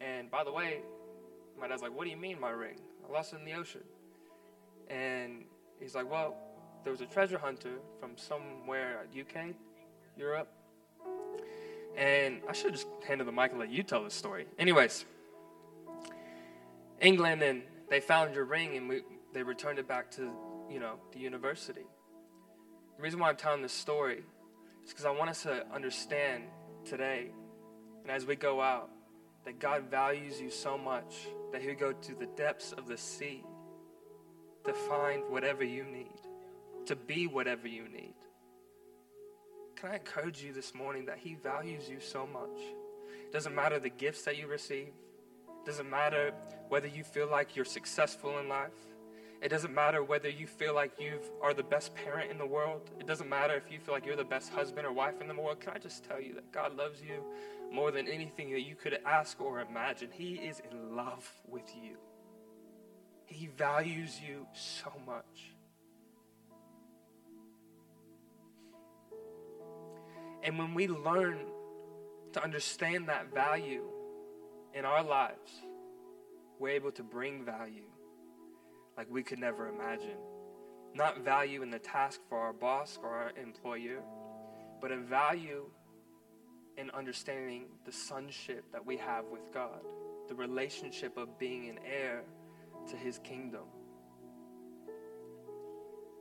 [0.01, 0.83] And by the way,
[1.59, 2.81] my dad's like, "What do you mean my ring?
[3.07, 3.85] I lost it in the ocean."
[4.89, 5.45] And
[5.81, 6.37] he's like, "Well,
[6.83, 9.55] there was a treasure hunter from somewhere, UK,
[10.17, 10.51] Europe."
[11.97, 14.47] And I should just handle the mic and let you tell the story.
[14.59, 15.05] Anyways,
[17.01, 20.33] England, and they found your ring, and we, they returned it back to,
[20.69, 21.87] you know, the university.
[22.97, 24.23] The reason why I'm telling this story
[24.85, 26.45] is because I want us to understand
[26.85, 27.31] today
[28.03, 28.91] and as we go out
[29.45, 31.15] that God values you so much
[31.53, 33.43] that He would go to the depths of the sea
[34.65, 36.21] to find whatever you need,
[36.87, 38.15] to be whatever you need.
[39.77, 42.61] Can I encourage you this morning that He values you so much?
[43.27, 44.89] It doesn't matter the gifts that you receive,
[45.49, 46.33] it doesn't matter
[46.69, 48.71] whether you feel like you're successful in life.
[49.45, 52.91] It doesn't matter whether you feel like you are the best parent in the world.
[52.99, 55.35] It doesn't matter if you feel like you're the best husband or wife in the
[55.35, 55.61] world.
[55.61, 57.23] Can I just tell you that God loves you
[57.71, 60.09] more than anything that you could ask or imagine?
[60.11, 61.99] He is in love with you,
[63.27, 65.53] He values you so much.
[70.43, 71.37] And when we learn
[72.33, 73.85] to understand that value
[74.73, 75.53] in our lives,
[76.59, 77.91] we're able to bring value
[78.97, 80.19] like we could never imagine.
[80.95, 84.03] Not value in the task for our boss or our employer,
[84.81, 85.67] but a value
[86.77, 89.81] in understanding the sonship that we have with God,
[90.29, 92.23] the relationship of being an heir
[92.89, 93.65] to his kingdom.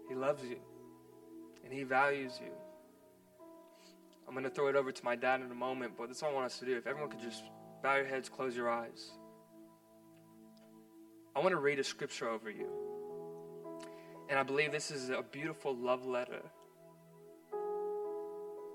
[0.08, 0.58] He loves you
[1.64, 2.52] and he values you.
[4.28, 6.32] I'm going to throw it over to my dad in a moment, but that's all
[6.32, 6.78] I want us to do.
[6.78, 7.44] If everyone could just
[7.82, 9.12] bow your heads, close your eyes.
[11.36, 12.68] I want to read a scripture over you.
[14.30, 16.42] And I believe this is a beautiful love letter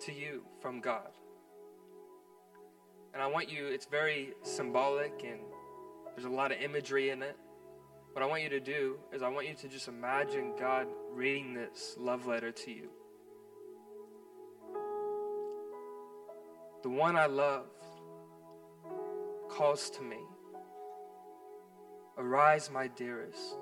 [0.01, 1.11] to you from God.
[3.15, 5.41] And I want you, it's very symbolic and
[6.15, 7.37] there's a lot of imagery in it.
[8.13, 11.55] What I want you to do is, I want you to just imagine God reading
[11.55, 12.89] this love letter to you.
[16.83, 17.67] The one I love
[19.49, 20.19] calls to me.
[22.19, 23.57] Arise, my dearest.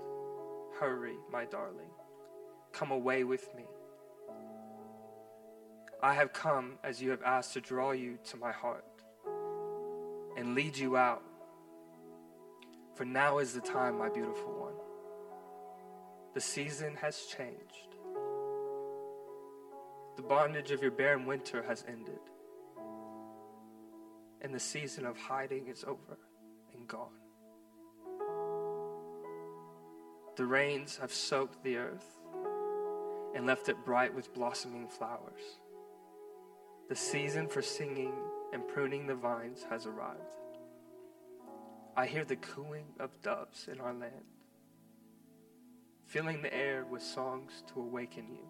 [0.81, 1.91] Hurry, my darling.
[2.73, 3.65] Come away with me.
[6.03, 8.85] I have come as you have asked to draw you to my heart
[10.39, 11.23] and lead you out.
[12.95, 14.75] For now is the time, my beautiful one.
[16.35, 17.97] The season has changed.
[20.17, 22.21] The bondage of your barren winter has ended.
[24.41, 26.19] And the season of hiding is over
[26.75, 27.26] and gone.
[30.37, 32.19] The rains have soaked the earth
[33.35, 35.41] and left it bright with blossoming flowers.
[36.91, 38.13] The season for singing
[38.53, 40.21] and pruning the vines has arrived.
[41.97, 44.27] I hear the cooing of doves in our land,
[46.05, 48.47] filling the air with songs to awaken you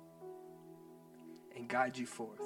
[1.55, 2.43] and guide you forth.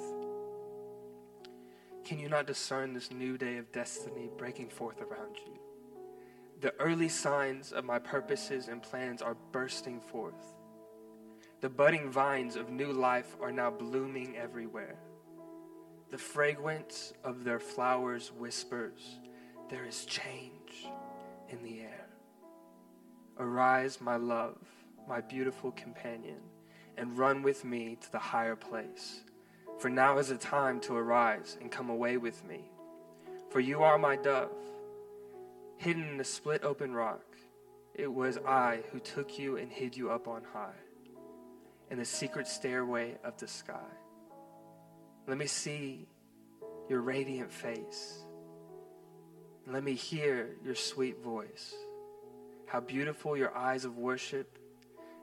[2.05, 5.70] Can you not discern this new day of destiny breaking forth around you?
[6.61, 10.57] The early signs of my purposes and plans are bursting forth.
[11.63, 14.99] The budding vines of new life are now blooming everywhere.
[16.11, 19.21] The fragrance of their flowers whispers,
[19.71, 20.87] There is change
[21.49, 22.09] in the air.
[23.39, 24.59] Arise, my love,
[25.09, 26.41] my beautiful companion,
[26.99, 29.23] and run with me to the higher place.
[29.79, 32.71] For now is the time to arise and come away with me.
[33.49, 34.51] For you are my dove,
[35.81, 37.25] hidden in the split open rock.
[37.95, 40.77] It was I who took you and hid you up on high,
[41.91, 43.91] in the secret stairway of the sky.
[45.27, 46.07] Let me see
[46.91, 48.25] your radiant face.
[49.67, 51.75] Let me hear your sweet voice.
[52.67, 54.59] How beautiful your eyes of worship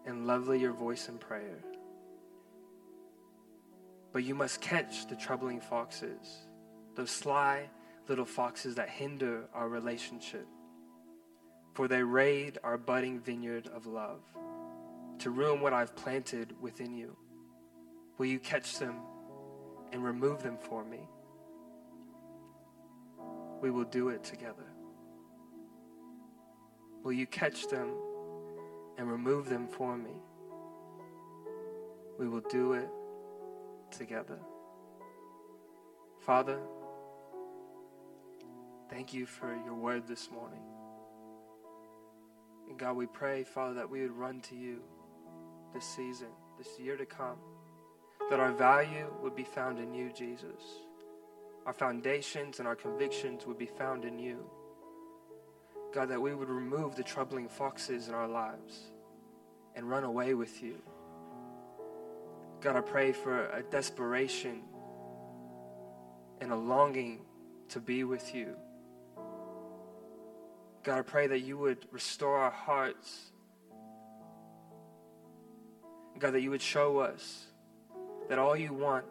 [0.07, 1.59] and lovely your voice in prayer.
[4.11, 6.47] But you must catch the troubling foxes,
[6.95, 7.69] those sly
[8.09, 10.47] little foxes that hinder our relationship.
[11.73, 14.21] For they raid our budding vineyard of love
[15.19, 17.15] to ruin what I've planted within you.
[18.17, 18.95] Will you catch them
[19.91, 20.99] and remove them for me.
[23.61, 24.65] We will do it together.
[27.03, 27.93] Will you catch them
[28.97, 30.11] and remove them for me?
[32.19, 32.89] We will do it
[33.91, 34.39] together.
[36.19, 36.59] Father,
[38.89, 40.61] thank you for your word this morning.
[42.69, 44.81] And God, we pray, Father, that we would run to you
[45.73, 46.27] this season,
[46.57, 47.37] this year to come
[48.29, 50.61] that our value would be found in you, Jesus.
[51.65, 54.49] Our foundations and our convictions would be found in you.
[55.93, 58.91] God, that we would remove the troubling foxes in our lives
[59.75, 60.75] and run away with you.
[62.59, 64.63] God, I pray for a desperation
[66.41, 67.21] and a longing
[67.69, 68.55] to be with you.
[70.83, 73.31] God, I pray that you would restore our hearts.
[76.17, 77.45] God, that you would show us
[78.29, 79.05] that all you want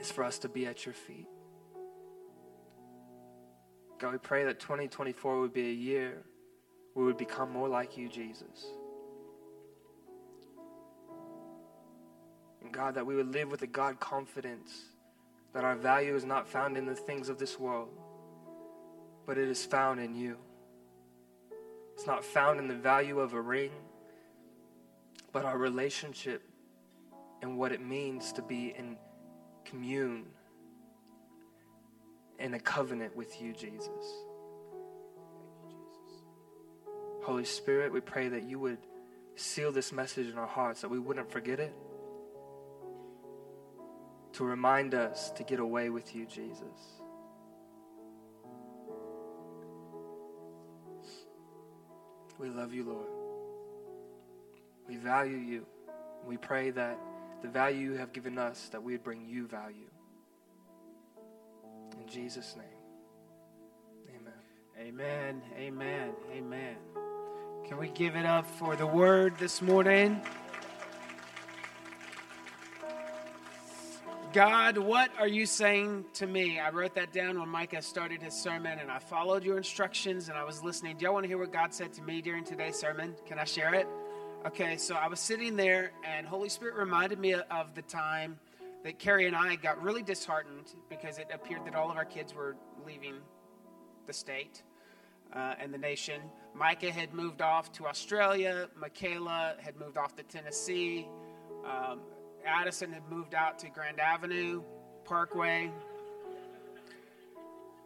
[0.00, 1.28] is for us to be at your feet.
[3.98, 6.24] God, we pray that 2024 would be a year
[6.96, 8.66] we would become more like you, Jesus.
[12.62, 14.72] And God, that we would live with a God confidence
[15.52, 17.90] that our value is not found in the things of this world,
[19.26, 20.38] but it is found in you.
[21.96, 23.70] It's not found in the value of a ring,
[25.32, 26.42] but our relationship
[27.40, 28.98] and what it means to be in
[29.64, 30.26] commune
[32.38, 33.88] in a covenant with you, Jesus.
[37.22, 38.78] Holy Spirit, we pray that you would
[39.34, 41.74] seal this message in our hearts, that we wouldn't forget it,
[44.34, 47.00] to remind us to get away with you, Jesus.
[52.38, 53.06] We love you, Lord.
[54.88, 55.66] We value you.
[56.26, 56.98] We pray that
[57.42, 59.90] the value you have given us, that we would bring you value.
[62.00, 62.66] In Jesus' name,
[64.14, 64.32] amen.
[64.78, 65.42] Amen.
[65.58, 66.10] Amen.
[66.32, 66.76] Amen.
[67.66, 70.20] Can we give it up for the word this morning?
[74.36, 76.60] God, what are you saying to me?
[76.60, 80.36] I wrote that down when Micah started his sermon and I followed your instructions and
[80.36, 80.98] I was listening.
[80.98, 83.14] Do y'all want to hear what God said to me during today's sermon?
[83.24, 83.88] Can I share it?
[84.44, 88.38] Okay, so I was sitting there and Holy Spirit reminded me of the time
[88.84, 92.34] that Carrie and I got really disheartened because it appeared that all of our kids
[92.34, 92.56] were
[92.86, 93.14] leaving
[94.06, 94.64] the state
[95.32, 96.20] uh, and the nation.
[96.54, 101.08] Micah had moved off to Australia, Michaela had moved off to Tennessee.
[101.64, 102.00] Um,
[102.46, 104.62] Addison had moved out to Grand Avenue
[105.04, 105.70] Parkway.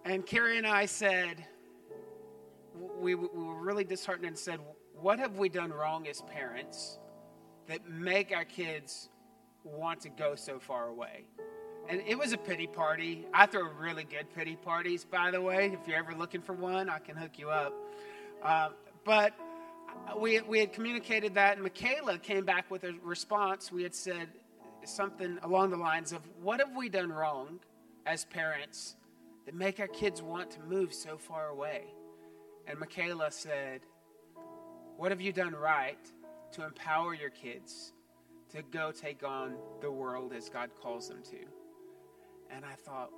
[0.04, 1.44] And Carrie and I said,
[2.98, 4.60] we, we were really disheartened and said,
[4.94, 6.98] What have we done wrong as parents
[7.66, 9.08] that make our kids
[9.64, 11.24] want to go so far away?
[11.88, 13.26] And it was a pity party.
[13.34, 15.76] I throw really good pity parties, by the way.
[15.80, 17.74] If you're ever looking for one, I can hook you up.
[18.42, 18.68] Uh,
[19.04, 19.34] but
[20.18, 23.72] we, we had communicated that, and Michaela came back with a response.
[23.72, 24.28] We had said,
[24.88, 27.60] something along the lines of what have we done wrong
[28.06, 28.96] as parents
[29.46, 31.84] that make our kids want to move so far away?
[32.66, 33.80] And Michaela said,
[34.96, 35.98] What have you done right
[36.52, 37.92] to empower your kids
[38.52, 41.38] to go take on the world as God calls them to?
[42.54, 43.10] And I thought,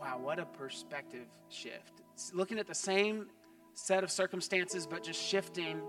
[0.00, 2.02] wow, what a perspective shift.
[2.32, 3.26] looking at the same
[3.74, 5.80] set of circumstances, but just shifting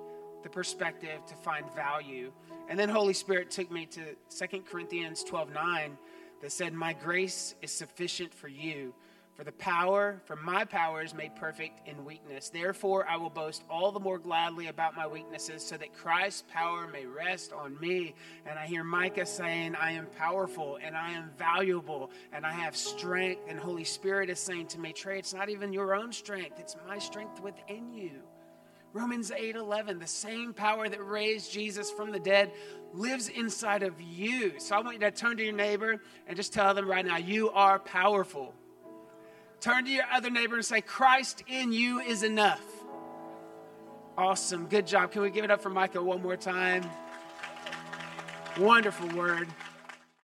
[0.44, 2.32] the perspective to find value.
[2.70, 4.16] And then Holy Spirit took me to
[4.48, 5.98] 2 Corinthians 12 9
[6.42, 8.94] that said, My grace is sufficient for you.
[9.36, 12.50] For the power, for my power is made perfect in weakness.
[12.50, 16.88] Therefore, I will boast all the more gladly about my weaknesses, so that Christ's power
[16.88, 18.14] may rest on me.
[18.46, 22.76] And I hear Micah saying, I am powerful and I am valuable and I have
[22.76, 23.42] strength.
[23.48, 26.76] And Holy Spirit is saying to me, Trey, it's not even your own strength, it's
[26.88, 28.22] my strength within you.
[28.94, 32.52] Romans 8:11, the same power that raised Jesus from the dead
[32.94, 34.60] lives inside of you.
[34.60, 37.18] So I want you to turn to your neighbor and just tell them right now,
[37.18, 38.54] you are powerful.
[39.62, 42.62] Turn to your other neighbor and say, Christ in you is enough.
[44.18, 44.66] Awesome.
[44.68, 45.12] Good job.
[45.12, 46.84] Can we give it up for Micah one more time?
[48.58, 49.48] Wonderful word.